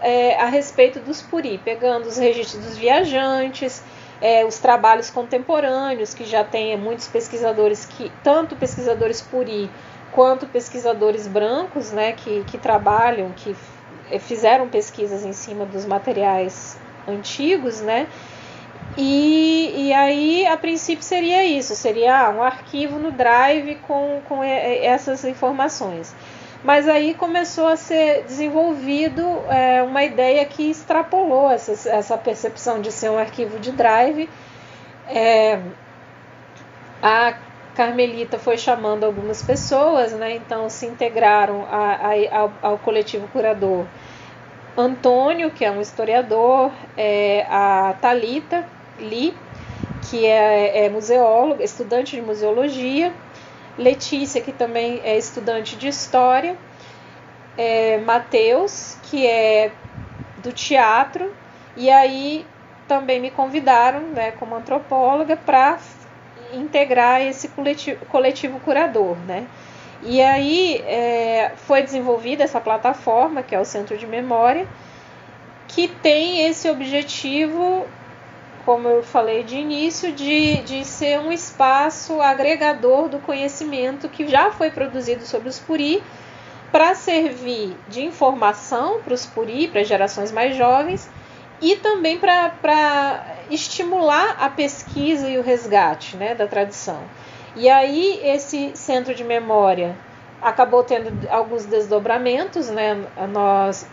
é, 0.00 0.40
a 0.40 0.46
respeito 0.46 1.00
dos 1.00 1.20
puri, 1.22 1.60
pegando 1.64 2.06
os 2.06 2.16
registros 2.16 2.64
dos 2.64 2.76
viajantes, 2.76 3.82
é, 4.20 4.44
os 4.44 4.58
trabalhos 4.58 5.10
contemporâneos, 5.10 6.14
que 6.14 6.24
já 6.24 6.44
tem 6.44 6.76
muitos 6.76 7.08
pesquisadores 7.08 7.84
que, 7.84 8.10
tanto 8.22 8.54
pesquisadores 8.54 9.20
puri 9.20 9.68
quanto 10.12 10.46
pesquisadores 10.46 11.26
brancos, 11.26 11.90
né, 11.90 12.12
que, 12.12 12.44
que 12.44 12.58
trabalham, 12.58 13.32
que 13.32 13.56
fizeram 14.20 14.68
pesquisas 14.68 15.24
em 15.24 15.32
cima 15.32 15.64
dos 15.64 15.86
materiais 15.86 16.78
antigos, 17.08 17.80
né? 17.80 18.06
E, 18.96 19.86
e 19.88 19.92
aí, 19.92 20.46
a 20.46 20.56
princípio, 20.56 21.02
seria 21.02 21.44
isso: 21.44 21.74
seria 21.74 22.26
ah, 22.26 22.30
um 22.30 22.42
arquivo 22.42 22.98
no 22.98 23.10
Drive 23.10 23.76
com, 23.86 24.20
com 24.28 24.42
essas 24.44 25.24
informações. 25.24 26.14
Mas 26.64 26.88
aí 26.88 27.14
começou 27.14 27.66
a 27.66 27.76
ser 27.76 28.22
desenvolvido 28.24 29.22
é, 29.50 29.82
uma 29.82 30.04
ideia 30.04 30.44
que 30.44 30.70
extrapolou 30.70 31.50
essa, 31.50 31.88
essa 31.88 32.16
percepção 32.16 32.80
de 32.80 32.92
ser 32.92 33.10
um 33.10 33.18
arquivo 33.18 33.58
de 33.58 33.72
drive. 33.72 34.30
É, 35.08 35.60
a 37.02 37.34
Carmelita 37.74 38.38
foi 38.38 38.56
chamando 38.56 39.02
algumas 39.02 39.42
pessoas, 39.42 40.12
né, 40.12 40.36
então 40.36 40.68
se 40.68 40.86
integraram 40.86 41.66
a, 41.68 41.94
a, 41.94 42.38
ao, 42.38 42.52
ao, 42.62 42.78
coletivo 42.78 43.26
curador 43.28 43.86
Antônio, 44.76 45.50
que 45.50 45.64
é 45.64 45.70
um 45.70 45.80
historiador, 45.80 46.70
é, 46.96 47.44
a 47.50 47.94
Talita 48.00 48.64
Li, 48.98 49.34
que 50.08 50.26
é, 50.26 50.86
é 50.86 50.88
museóloga, 50.88 51.64
estudante 51.64 52.16
de 52.16 52.22
museologia, 52.22 53.12
Letícia, 53.78 54.40
que 54.40 54.52
também 54.52 55.00
é 55.02 55.16
estudante 55.16 55.76
de 55.76 55.88
história, 55.88 56.56
é, 57.56 57.98
Matheus, 57.98 58.96
que 59.04 59.26
é 59.26 59.72
do 60.42 60.52
teatro, 60.52 61.34
e 61.76 61.90
aí 61.90 62.44
também 62.86 63.20
me 63.20 63.30
convidaram, 63.30 64.00
né, 64.00 64.32
como 64.32 64.54
antropóloga, 64.54 65.36
para 65.36 65.78
integrar 66.52 67.22
esse 67.22 67.48
coletivo, 67.48 68.04
coletivo 68.06 68.60
curador, 68.60 69.16
né? 69.26 69.46
E 70.02 70.20
aí 70.20 70.76
é, 70.86 71.52
foi 71.56 71.82
desenvolvida 71.82 72.42
essa 72.42 72.60
plataforma, 72.60 73.42
que 73.42 73.54
é 73.54 73.60
o 73.60 73.64
Centro 73.64 73.96
de 73.96 74.06
Memória, 74.06 74.66
que 75.68 75.88
tem 75.88 76.46
esse 76.46 76.68
objetivo 76.68 77.86
como 78.64 78.88
eu 78.88 79.02
falei 79.02 79.42
de 79.42 79.56
início, 79.56 80.12
de, 80.12 80.62
de 80.62 80.84
ser 80.84 81.18
um 81.18 81.32
espaço 81.32 82.20
agregador 82.20 83.08
do 83.08 83.18
conhecimento 83.18 84.08
que 84.08 84.26
já 84.26 84.50
foi 84.50 84.70
produzido 84.70 85.24
sobre 85.24 85.48
os 85.48 85.58
puri, 85.58 86.02
para 86.70 86.94
servir 86.94 87.76
de 87.88 88.02
informação 88.02 89.00
para 89.00 89.12
os 89.12 89.26
puri, 89.26 89.68
para 89.68 89.82
as 89.82 89.88
gerações 89.88 90.32
mais 90.32 90.56
jovens, 90.56 91.10
e 91.60 91.76
também 91.76 92.18
para 92.18 93.24
estimular 93.50 94.36
a 94.40 94.48
pesquisa 94.48 95.28
e 95.28 95.38
o 95.38 95.42
resgate 95.42 96.16
né, 96.16 96.34
da 96.34 96.46
tradição. 96.46 96.98
E 97.54 97.68
aí 97.68 98.20
esse 98.24 98.72
centro 98.74 99.14
de 99.14 99.22
memória 99.22 99.94
acabou 100.40 100.82
tendo 100.82 101.12
alguns 101.30 101.64
desdobramentos, 101.66 102.68
né? 102.68 103.06
Nós, 103.30 103.86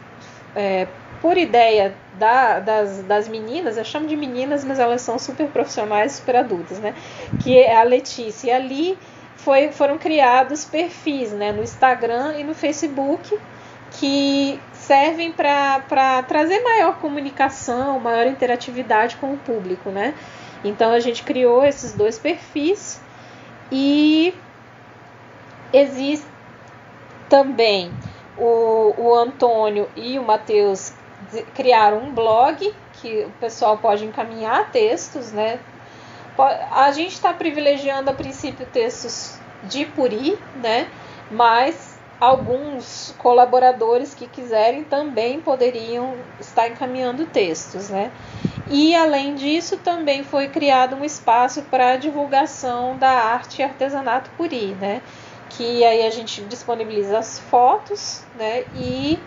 é, 0.56 0.88
por 1.22 1.38
ideia 1.38 1.94
da, 2.14 2.60
das, 2.60 3.04
das 3.04 3.28
meninas, 3.28 3.78
eu 3.78 3.84
chamo 3.84 4.08
de 4.08 4.16
meninas, 4.16 4.64
mas 4.64 4.80
elas 4.80 5.02
são 5.02 5.20
super 5.20 5.48
profissionais, 5.48 6.14
super 6.14 6.38
adultas, 6.38 6.80
né? 6.80 6.94
Que 7.44 7.58
é 7.58 7.76
a 7.76 7.84
Letícia 7.84 8.58
e 8.60 8.98
foi, 9.36 9.72
foram 9.72 9.98
criados 9.98 10.66
perfis 10.66 11.32
né, 11.32 11.52
no 11.52 11.64
Instagram 11.64 12.36
e 12.38 12.44
no 12.44 12.54
Facebook 12.54 13.38
que 13.92 14.60
servem 14.74 15.32
para 15.32 16.24
trazer 16.28 16.62
maior 16.62 16.98
comunicação, 16.98 18.00
maior 18.00 18.28
interatividade 18.28 19.16
com 19.18 19.34
o 19.34 19.38
público, 19.38 19.90
né? 19.90 20.14
Então 20.64 20.92
a 20.92 21.00
gente 21.00 21.24
criou 21.24 21.66
esses 21.66 21.94
dois 21.94 22.20
perfis 22.20 23.02
e 23.72 24.34
existe 25.72 26.28
também 27.28 27.92
o, 28.38 28.94
o 28.98 29.16
Antônio 29.16 29.88
e 29.96 30.20
o 30.20 30.24
Matheus 30.24 30.94
criaram 31.54 32.00
um 32.00 32.14
blog 32.14 32.74
que 32.94 33.26
o 33.26 33.32
pessoal 33.40 33.78
pode 33.78 34.06
encaminhar 34.06 34.72
textos, 34.72 35.32
né? 35.32 35.60
A 36.72 36.92
gente 36.92 37.14
está 37.14 37.34
privilegiando 37.34 38.10
a 38.10 38.14
princípio 38.14 38.66
textos 38.66 39.38
de 39.64 39.86
Puri, 39.86 40.38
né? 40.62 40.88
Mas 41.30 42.00
alguns 42.20 43.14
colaboradores 43.18 44.14
que 44.14 44.28
quiserem 44.28 44.84
também 44.84 45.40
poderiam 45.40 46.16
estar 46.40 46.68
encaminhando 46.68 47.26
textos, 47.26 47.90
né? 47.90 48.12
E 48.70 48.96
além 48.96 49.36
disso, 49.36 49.78
também 49.78 50.24
foi 50.24 50.50
criado 50.50 50.96
um 50.96 51.04
espaço 51.04 51.62
para 51.64 51.98
divulgação 51.98 52.98
da 52.98 53.10
arte 53.10 53.60
e 53.60 53.64
artesanato 53.64 54.30
puri, 54.38 54.76
né? 54.80 55.02
Que 55.50 55.84
aí 55.84 56.06
a 56.06 56.10
gente 56.10 56.42
disponibiliza 56.44 57.18
as 57.18 57.40
fotos, 57.40 58.24
né? 58.38 58.64
E 58.76 59.18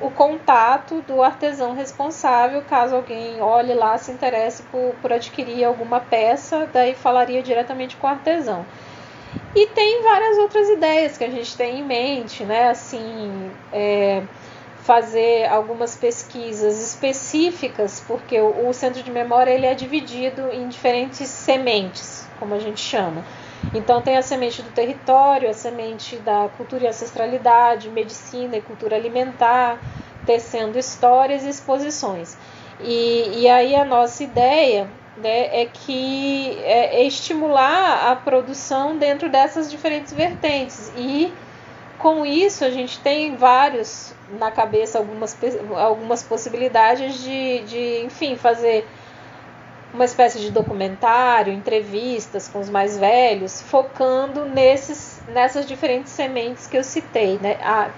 o 0.00 0.10
contato 0.10 1.00
do 1.02 1.22
artesão 1.22 1.74
responsável, 1.74 2.62
caso 2.62 2.94
alguém 2.94 3.40
olhe 3.40 3.72
lá, 3.72 3.96
se 3.96 4.10
interesse 4.10 4.62
por, 4.64 4.94
por 5.00 5.12
adquirir 5.12 5.64
alguma 5.64 6.00
peça, 6.00 6.68
daí 6.72 6.94
falaria 6.94 7.42
diretamente 7.42 7.96
com 7.96 8.06
o 8.06 8.10
artesão. 8.10 8.64
E 9.54 9.66
tem 9.68 10.02
várias 10.02 10.38
outras 10.38 10.68
ideias 10.68 11.16
que 11.16 11.24
a 11.24 11.30
gente 11.30 11.56
tem 11.56 11.80
em 11.80 11.82
mente, 11.82 12.44
né? 12.44 12.68
Assim, 12.68 13.50
é, 13.72 14.22
fazer 14.82 15.48
algumas 15.48 15.96
pesquisas 15.96 16.80
específicas, 16.80 18.04
porque 18.06 18.40
o, 18.40 18.68
o, 18.68 18.72
centro 18.74 19.02
de 19.02 19.10
memória 19.10 19.50
ele 19.50 19.66
é 19.66 19.74
dividido 19.74 20.50
em 20.52 20.68
diferentes 20.68 21.28
sementes, 21.28 22.28
como 22.38 22.54
a 22.54 22.58
gente 22.58 22.80
chama. 22.80 23.24
Então 23.74 24.00
tem 24.00 24.16
a 24.16 24.22
semente 24.22 24.62
do 24.62 24.70
território, 24.70 25.48
a 25.48 25.52
semente 25.52 26.16
da 26.16 26.48
cultura 26.56 26.84
e 26.84 26.86
ancestralidade, 26.88 27.90
medicina 27.90 28.56
e 28.56 28.62
cultura 28.62 28.96
alimentar, 28.96 29.78
tecendo 30.24 30.78
histórias 30.78 31.44
e 31.44 31.48
exposições. 31.48 32.36
E, 32.80 33.42
e 33.42 33.48
aí 33.48 33.74
a 33.74 33.84
nossa 33.84 34.22
ideia 34.22 34.88
né, 35.16 35.62
é 35.62 35.66
que 35.66 36.58
é, 36.62 37.00
é 37.00 37.04
estimular 37.04 38.10
a 38.10 38.16
produção 38.16 38.96
dentro 38.96 39.28
dessas 39.28 39.70
diferentes 39.70 40.12
vertentes. 40.12 40.92
E 40.96 41.32
com 41.98 42.26
isso 42.26 42.64
a 42.64 42.70
gente 42.70 43.00
tem 43.00 43.36
vários 43.36 44.14
na 44.38 44.50
cabeça 44.50 44.98
algumas, 44.98 45.36
algumas 45.76 46.22
possibilidades 46.22 47.22
de, 47.22 47.60
de, 47.60 48.04
enfim, 48.04 48.36
fazer 48.36 48.86
uma 49.96 50.04
espécie 50.04 50.38
de 50.38 50.50
documentário, 50.50 51.52
entrevistas 51.52 52.48
com 52.48 52.60
os 52.60 52.68
mais 52.68 52.98
velhos, 52.98 53.62
focando 53.62 54.44
nesses, 54.44 55.20
nessas 55.28 55.66
diferentes 55.66 56.12
sementes 56.12 56.66
que 56.66 56.76
eu 56.76 56.84
citei. 56.84 57.38
Né? 57.40 57.56
Ah, 57.62 57.88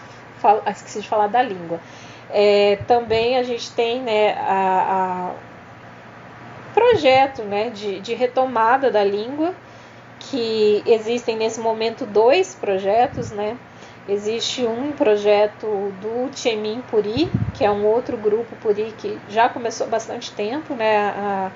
esqueci 0.70 1.00
de 1.00 1.08
falar 1.08 1.26
da 1.26 1.42
língua. 1.42 1.80
É, 2.30 2.78
também 2.86 3.36
a 3.36 3.42
gente 3.42 3.72
tem 3.72 4.00
né, 4.00 4.34
a, 4.38 5.32
a 5.32 5.34
projeto 6.72 7.42
né, 7.42 7.70
de, 7.70 7.98
de 8.00 8.14
retomada 8.14 8.90
da 8.90 9.02
língua, 9.02 9.52
que 10.20 10.82
existem 10.86 11.36
nesse 11.36 11.58
momento 11.58 12.06
dois 12.06 12.54
projetos, 12.54 13.30
né? 13.30 13.56
Existe 14.08 14.66
um 14.66 14.92
projeto 14.92 15.92
do 16.00 16.30
Chemin 16.34 16.82
Puri, 16.90 17.30
que 17.54 17.64
é 17.64 17.70
um 17.70 17.84
outro 17.84 18.16
grupo 18.16 18.56
Puri 18.56 18.94
que 18.98 19.18
já 19.28 19.48
começou 19.48 19.86
há 19.86 19.90
bastante 19.90 20.32
tempo, 20.32 20.74
né? 20.74 20.98
A, 20.98 21.50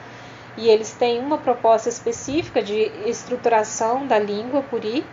e 0.57 0.69
eles 0.69 0.93
têm 0.93 1.19
uma 1.21 1.39
proposta 1.39 1.89
específica 1.89 2.63
de 2.63 2.91
estruturação 3.07 4.07
da 4.07 4.19
língua 4.19 4.63
Puri. 4.63 5.05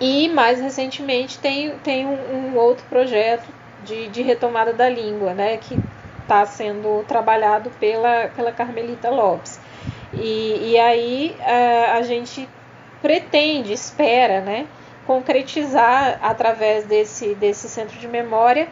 E 0.00 0.28
mais 0.28 0.60
recentemente 0.60 1.38
tem, 1.38 1.78
tem 1.78 2.06
um, 2.06 2.34
um 2.34 2.56
outro 2.56 2.84
projeto 2.88 3.48
de, 3.84 4.08
de 4.08 4.22
retomada 4.22 4.72
da 4.72 4.88
língua, 4.88 5.32
né? 5.32 5.56
Que 5.56 5.78
está 6.22 6.44
sendo 6.44 7.04
trabalhado 7.06 7.70
pela, 7.80 8.28
pela 8.34 8.52
Carmelita 8.52 9.08
Lopes. 9.10 9.58
E, 10.12 10.72
e 10.72 10.78
aí 10.78 11.36
a, 11.40 11.94
a 11.94 12.02
gente 12.02 12.48
pretende, 13.00 13.72
espera, 13.72 14.40
né, 14.40 14.66
concretizar 15.06 16.18
através 16.20 16.84
desse, 16.86 17.34
desse 17.34 17.68
centro 17.68 17.96
de 17.98 18.08
memória 18.08 18.68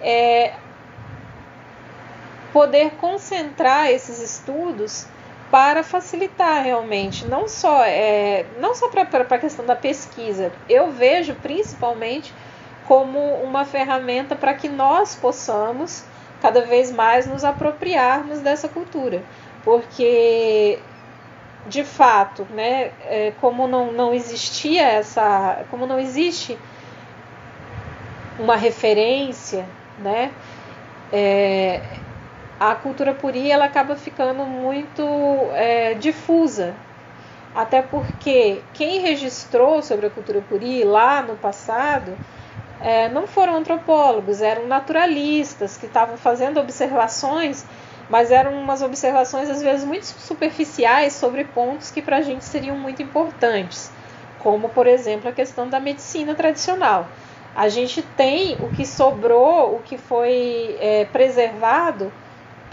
é, 0.00 0.52
poder 2.54 2.92
concentrar 2.92 3.90
esses 3.90 4.20
estudos 4.20 5.08
para 5.50 5.82
facilitar 5.82 6.62
realmente, 6.62 7.26
não 7.26 7.48
só, 7.48 7.82
é, 7.84 8.46
não 8.60 8.76
só 8.76 8.88
para 8.88 9.02
a 9.02 9.38
questão 9.38 9.66
da 9.66 9.74
pesquisa, 9.74 10.52
eu 10.68 10.92
vejo 10.92 11.34
principalmente 11.34 12.32
como 12.86 13.18
uma 13.42 13.64
ferramenta 13.64 14.36
para 14.36 14.54
que 14.54 14.68
nós 14.68 15.16
possamos 15.16 16.04
cada 16.40 16.60
vez 16.60 16.92
mais 16.92 17.26
nos 17.26 17.42
apropriarmos 17.42 18.38
dessa 18.38 18.68
cultura, 18.68 19.20
porque 19.64 20.78
de 21.66 21.82
fato, 21.82 22.46
né, 22.50 22.92
é, 23.00 23.32
como 23.40 23.66
não, 23.66 23.90
não 23.90 24.14
existia 24.14 24.82
essa, 24.82 25.64
como 25.72 25.86
não 25.86 25.98
existe 25.98 26.56
uma 28.38 28.54
referência, 28.54 29.66
né, 29.98 30.30
é, 31.12 31.80
a 32.70 32.74
cultura 32.74 33.12
puri 33.12 33.50
ela 33.50 33.66
acaba 33.66 33.94
ficando 33.94 34.44
muito 34.44 35.02
é, 35.52 35.94
difusa, 35.94 36.74
até 37.54 37.82
porque 37.82 38.62
quem 38.72 39.00
registrou 39.00 39.82
sobre 39.82 40.06
a 40.06 40.10
cultura 40.10 40.40
puri 40.48 40.82
lá 40.82 41.22
no 41.22 41.36
passado 41.36 42.16
é, 42.80 43.08
não 43.08 43.26
foram 43.26 43.56
antropólogos, 43.56 44.40
eram 44.40 44.66
naturalistas 44.66 45.76
que 45.76 45.86
estavam 45.86 46.16
fazendo 46.16 46.58
observações, 46.58 47.64
mas 48.08 48.30
eram 48.30 48.54
umas 48.54 48.82
observações 48.82 49.50
às 49.50 49.62
vezes 49.62 49.84
muito 49.84 50.04
superficiais 50.04 51.12
sobre 51.12 51.44
pontos 51.44 51.90
que 51.90 52.02
para 52.02 52.16
a 52.18 52.22
gente 52.22 52.44
seriam 52.44 52.76
muito 52.76 53.02
importantes, 53.02 53.90
como 54.38 54.68
por 54.70 54.86
exemplo 54.86 55.28
a 55.28 55.32
questão 55.32 55.68
da 55.68 55.78
medicina 55.78 56.34
tradicional. 56.34 57.08
A 57.54 57.68
gente 57.68 58.02
tem 58.16 58.56
o 58.60 58.68
que 58.68 58.84
sobrou, 58.84 59.76
o 59.76 59.82
que 59.84 59.96
foi 59.96 60.76
é, 60.80 61.04
preservado 61.04 62.12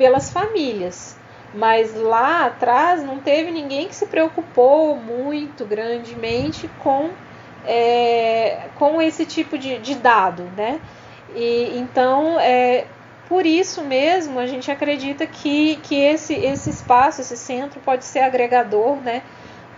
pelas 0.01 0.31
famílias, 0.31 1.15
mas 1.53 1.93
lá 1.93 2.47
atrás 2.47 3.03
não 3.03 3.19
teve 3.19 3.51
ninguém 3.51 3.87
que 3.87 3.93
se 3.93 4.07
preocupou 4.07 4.95
muito 4.95 5.63
grandemente 5.63 6.67
com 6.79 7.11
é, 7.63 8.61
com 8.79 8.99
esse 8.99 9.27
tipo 9.27 9.59
de, 9.59 9.77
de 9.77 9.93
dado, 9.93 10.41
né? 10.57 10.81
E, 11.35 11.77
então, 11.77 12.39
é, 12.39 12.85
por 13.29 13.45
isso 13.45 13.83
mesmo, 13.83 14.39
a 14.39 14.47
gente 14.47 14.71
acredita 14.71 15.27
que, 15.27 15.75
que 15.83 16.01
esse, 16.01 16.33
esse 16.33 16.71
espaço, 16.71 17.21
esse 17.21 17.37
centro 17.37 17.79
pode 17.81 18.03
ser 18.03 18.21
agregador, 18.21 18.95
né? 18.95 19.21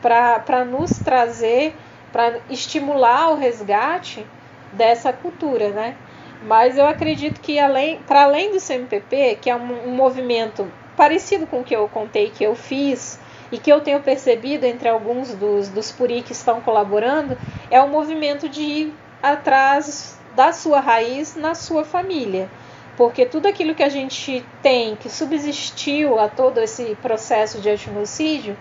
Para 0.02 0.64
nos 0.64 1.00
trazer, 1.00 1.76
para 2.14 2.40
estimular 2.50 3.32
o 3.32 3.36
resgate 3.36 4.26
dessa 4.72 5.12
cultura, 5.12 5.72
né? 5.72 5.98
Mas 6.46 6.78
eu 6.78 6.86
acredito 6.86 7.40
que 7.40 7.58
além, 7.58 8.00
para 8.00 8.24
além 8.24 8.52
do 8.52 8.60
CMPP, 8.60 9.38
que 9.42 9.50
é 9.50 9.56
um, 9.56 9.88
um 9.88 9.96
movimento 9.96 10.70
parecido 10.96 11.48
com 11.48 11.62
o 11.62 11.64
que 11.64 11.76
eu 11.76 11.88
contei 11.88 12.30
que 12.30 12.44
eu 12.44 12.54
fiz 12.54 13.20
e 13.52 13.58
que 13.58 13.72
eu 13.72 13.82
tenho 13.82 14.02
percebido 14.02 14.66
entre 14.66 14.90
alguns 14.90 15.34
dos, 15.34 15.70
dos 15.70 15.92
puri 15.92 16.22
que 16.22 16.34
estão 16.34 16.60
colaborando, 16.62 17.38
é 17.72 17.80
o 17.80 17.88
movimento 17.88 18.50
de 18.50 18.62
ir 18.62 18.94
atrás 19.22 20.20
da 20.36 20.52
sua 20.52 20.80
raiz 20.80 21.36
na 21.36 21.56
sua 21.56 21.86
família. 21.86 22.50
Porque 22.98 23.26
tudo 23.26 23.48
aquilo 23.48 23.74
que 23.74 23.84
a 23.84 23.90
gente 23.90 24.46
tem, 24.62 24.96
que 24.96 25.10
subsistiu 25.10 26.20
a 26.20 26.28
todo 26.28 26.60
esse 26.60 26.96
processo 27.02 27.60
de 27.60 27.70
etnocídio, 27.70 28.56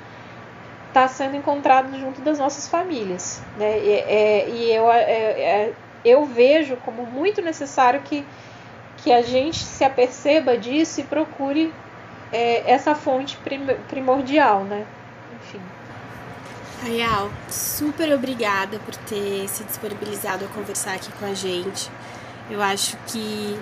está 0.88 1.08
sendo 1.08 1.36
encontrado 1.36 1.98
junto 1.98 2.20
das 2.20 2.38
nossas 2.38 2.68
famílias. 2.68 3.42
Né? 3.58 3.78
E, 3.78 3.90
é, 3.90 4.48
e 4.48 4.72
eu, 4.72 4.90
é, 4.90 5.02
é, 5.02 5.72
eu 6.04 6.24
vejo 6.24 6.76
como 6.84 7.06
muito 7.06 7.40
necessário 7.40 8.00
que, 8.02 8.24
que 8.98 9.12
a 9.12 9.22
gente 9.22 9.58
se 9.58 9.84
aperceba 9.84 10.56
disso 10.56 11.00
e 11.00 11.04
procure 11.04 11.72
é, 12.32 12.70
essa 12.70 12.94
fonte 12.94 13.36
prim 13.38 13.66
primordial, 13.88 14.64
né? 14.64 14.86
Enfim. 15.40 15.60
Real, 16.84 17.30
super 17.48 18.12
obrigada 18.12 18.78
por 18.80 18.96
ter 18.96 19.48
se 19.48 19.62
disponibilizado 19.64 20.44
a 20.44 20.48
conversar 20.48 20.94
aqui 20.94 21.12
com 21.12 21.26
a 21.26 21.34
gente. 21.34 21.90
Eu 22.50 22.60
acho 22.60 22.96
que 23.06 23.56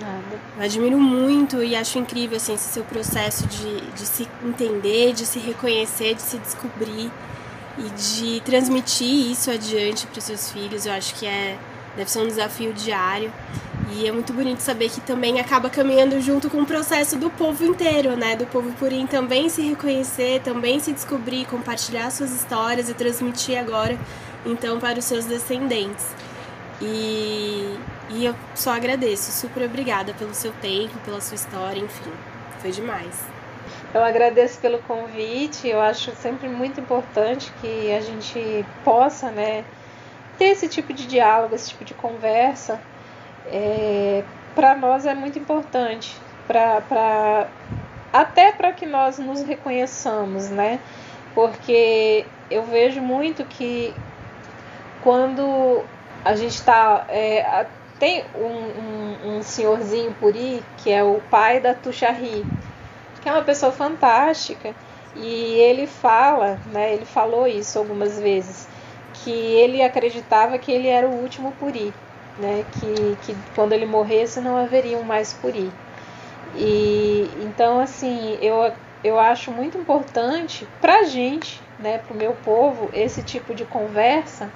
eu 0.57 0.63
admiro 0.63 0.99
muito 0.99 1.63
e 1.63 1.75
acho 1.75 1.99
incrível 1.99 2.37
assim, 2.37 2.55
esse 2.55 2.73
seu 2.73 2.83
processo 2.83 3.45
de, 3.45 3.81
de 3.91 4.05
se 4.05 4.27
entender, 4.43 5.13
de 5.13 5.25
se 5.25 5.37
reconhecer, 5.37 6.15
de 6.15 6.21
se 6.21 6.37
descobrir 6.39 7.11
e 7.77 7.89
de 7.91 8.41
transmitir 8.41 9.31
isso 9.31 9.51
adiante 9.51 10.07
para 10.07 10.17
os 10.17 10.23
seus 10.23 10.51
filhos. 10.51 10.85
Eu 10.85 10.93
acho 10.93 11.13
que 11.15 11.27
é 11.27 11.57
deve 11.95 12.09
ser 12.09 12.19
um 12.19 12.27
desafio 12.27 12.73
diário. 12.73 13.31
E 13.93 14.07
é 14.07 14.11
muito 14.11 14.31
bonito 14.31 14.59
saber 14.59 14.89
que 14.89 15.01
também 15.01 15.39
acaba 15.39 15.69
caminhando 15.69 16.19
junto 16.21 16.49
com 16.49 16.61
o 16.61 16.65
processo 16.65 17.17
do 17.17 17.29
povo 17.29 17.65
inteiro, 17.65 18.15
né? 18.15 18.35
Do 18.37 18.45
povo 18.45 18.71
purim 18.73 19.05
também 19.05 19.49
se 19.49 19.61
reconhecer, 19.61 20.41
também 20.41 20.79
se 20.79 20.93
descobrir, 20.93 21.45
compartilhar 21.45 22.09
suas 22.09 22.31
histórias 22.31 22.89
e 22.89 22.93
transmitir 22.93 23.59
agora, 23.59 23.97
então, 24.45 24.79
para 24.79 24.97
os 24.97 25.05
seus 25.05 25.25
descendentes. 25.25 26.05
E, 26.81 27.77
e 28.11 28.25
eu 28.25 28.33
só 28.55 28.71
agradeço, 28.71 29.31
super 29.31 29.63
obrigada 29.63 30.13
pelo 30.13 30.33
seu 30.33 30.53
tempo, 30.53 30.97
pela 31.05 31.19
sua 31.19 31.35
história, 31.35 31.79
enfim, 31.79 32.11
foi 32.59 32.71
demais. 32.71 33.19
Eu 33.93 34.03
agradeço 34.03 34.57
pelo 34.59 34.79
convite, 34.79 35.67
eu 35.67 35.81
acho 35.81 36.15
sempre 36.15 36.47
muito 36.47 36.79
importante 36.79 37.51
que 37.61 37.91
a 37.91 37.99
gente 37.99 38.65
possa, 38.85 39.29
né, 39.29 39.65
ter 40.41 40.47
esse 40.47 40.67
tipo 40.67 40.91
de 40.91 41.05
diálogo, 41.05 41.53
esse 41.53 41.69
tipo 41.69 41.85
de 41.85 41.93
conversa, 41.93 42.81
é, 43.45 44.23
para 44.55 44.75
nós 44.75 45.05
é 45.05 45.13
muito 45.13 45.37
importante, 45.37 46.17
pra, 46.47 46.81
pra, 46.81 47.47
até 48.11 48.51
para 48.51 48.71
que 48.71 48.87
nós 48.87 49.19
nos 49.19 49.43
reconheçamos, 49.43 50.49
né? 50.49 50.79
Porque 51.35 52.25
eu 52.49 52.63
vejo 52.63 53.01
muito 53.01 53.45
que 53.45 53.93
quando 55.03 55.83
a 56.25 56.35
gente 56.35 56.55
está. 56.55 57.05
É, 57.07 57.67
tem 57.99 58.25
um, 58.33 58.47
um, 58.47 59.37
um, 59.37 59.43
senhorzinho 59.43 60.11
Puri, 60.19 60.63
que 60.77 60.89
é 60.89 61.03
o 61.03 61.21
pai 61.29 61.59
da 61.59 61.75
Tuxarri, 61.75 62.43
que 63.21 63.29
é 63.29 63.31
uma 63.31 63.43
pessoa 63.43 63.71
fantástica, 63.71 64.73
e 65.15 65.53
ele 65.59 65.85
fala, 65.85 66.59
né, 66.73 66.95
ele 66.95 67.05
falou 67.05 67.45
isso 67.45 67.77
algumas 67.77 68.19
vezes, 68.19 68.67
que 69.23 69.31
ele 69.31 69.81
acreditava 69.81 70.57
que 70.57 70.71
ele 70.71 70.87
era 70.87 71.07
o 71.07 71.21
último 71.21 71.51
Puri 71.53 71.93
né, 72.41 72.65
que, 72.73 73.15
que 73.25 73.37
quando 73.55 73.73
ele 73.73 73.85
morresse 73.85 74.39
não 74.39 74.57
haveriam 74.57 75.03
mais 75.03 75.33
puri. 75.33 75.71
E 76.55 77.29
então 77.43 77.79
assim, 77.79 78.37
eu, 78.41 78.71
eu 79.03 79.19
acho 79.19 79.51
muito 79.51 79.77
importante 79.77 80.67
para 80.81 80.99
a 80.99 81.03
gente, 81.03 81.61
né, 81.79 81.99
para 81.99 82.13
o 82.13 82.17
meu 82.17 82.33
povo, 82.33 82.89
esse 82.93 83.21
tipo 83.21 83.53
de 83.53 83.65
conversa, 83.65 84.49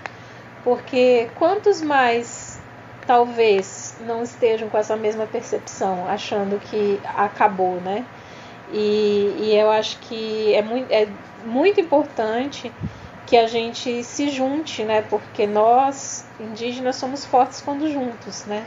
porque 0.64 1.30
quantos 1.36 1.82
mais 1.82 2.60
talvez 3.06 3.96
não 4.06 4.24
estejam 4.24 4.68
com 4.68 4.78
essa 4.78 4.96
mesma 4.96 5.28
percepção, 5.28 6.08
achando 6.08 6.60
que 6.60 7.00
acabou, 7.16 7.80
né? 7.82 8.04
E, 8.74 9.32
e 9.42 9.56
eu 9.56 9.70
acho 9.70 10.00
que 10.00 10.56
é 10.56 10.62
muito, 10.64 10.92
é 10.92 11.08
muito 11.46 11.80
importante 11.80 12.72
que 13.26 13.38
a 13.38 13.48
gente 13.48 14.04
se 14.04 14.30
junte, 14.30 14.84
né? 14.84 15.02
Porque 15.02 15.48
nós 15.48 16.26
indígenas 16.40 16.96
somos 16.96 17.26
fortes 17.26 17.62
quando 17.62 17.92
juntos, 17.92 18.46
né? 18.46 18.64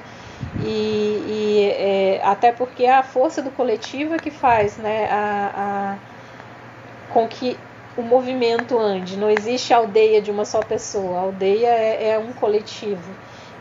E, 0.64 1.22
e 1.26 1.70
é, 1.76 2.20
até 2.24 2.52
porque 2.52 2.84
é 2.84 2.94
a 2.94 3.02
força 3.02 3.42
do 3.42 3.50
coletivo 3.50 4.14
é 4.14 4.18
que 4.18 4.30
faz, 4.30 4.76
né? 4.76 5.08
A, 5.10 5.52
a, 5.54 7.12
com 7.12 7.26
que 7.28 7.56
o 7.96 8.02
movimento 8.02 8.78
ande. 8.78 9.16
Não 9.16 9.30
existe 9.30 9.72
aldeia 9.72 10.20
de 10.22 10.30
uma 10.30 10.44
só 10.44 10.62
pessoa. 10.62 11.18
A 11.18 11.22
aldeia 11.22 11.68
é, 11.68 12.10
é 12.10 12.18
um 12.18 12.32
coletivo. 12.32 13.10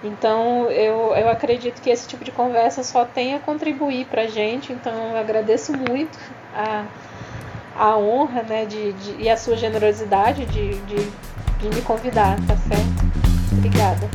Então 0.03 0.69
eu, 0.69 1.15
eu 1.15 1.29
acredito 1.29 1.81
que 1.81 1.89
esse 1.89 2.07
tipo 2.07 2.23
de 2.23 2.31
conversa 2.31 2.83
só 2.83 3.03
tem 3.03 3.33
a 3.33 3.39
contribuir 3.39 4.05
para 4.05 4.23
a 4.23 4.27
gente. 4.27 4.71
Então 4.71 4.93
eu 5.11 5.17
agradeço 5.17 5.73
muito 5.73 6.17
a 6.55 6.85
a 7.77 7.95
honra 7.97 8.41
né, 8.43 8.65
de, 8.65 8.91
de, 8.93 9.15
e 9.19 9.29
a 9.29 9.37
sua 9.37 9.55
generosidade 9.55 10.45
de, 10.47 10.73
de, 10.81 10.95
de 11.59 11.75
me 11.75 11.81
convidar, 11.81 12.35
tá 12.47 12.57
certo? 12.57 13.05
Obrigada. 13.51 14.09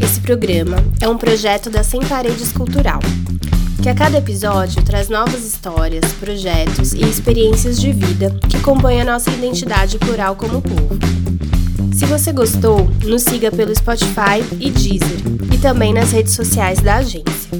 Esse 0.00 0.20
programa 0.20 0.76
é 1.00 1.08
um 1.08 1.18
projeto 1.18 1.68
da 1.70 1.82
Sem 1.82 2.00
Paredes 2.00 2.52
Cultural, 2.52 3.00
que 3.82 3.88
a 3.88 3.94
cada 3.94 4.18
episódio 4.18 4.82
traz 4.84 5.08
novas 5.08 5.44
histórias, 5.44 6.12
projetos 6.14 6.92
e 6.92 7.00
experiências 7.00 7.78
de 7.80 7.92
vida 7.92 8.30
que 8.48 8.60
compõem 8.60 9.00
a 9.00 9.04
nossa 9.04 9.30
identidade 9.30 9.98
plural 9.98 10.36
como 10.36 10.62
povo. 10.62 10.96
Se 11.92 12.04
você 12.06 12.30
gostou, 12.32 12.88
nos 13.04 13.22
siga 13.22 13.50
pelo 13.50 13.74
Spotify 13.74 14.44
e 14.60 14.70
Deezer, 14.70 15.18
e 15.52 15.58
também 15.58 15.92
nas 15.92 16.12
redes 16.12 16.34
sociais 16.34 16.78
da 16.80 16.96
agência. 16.96 17.50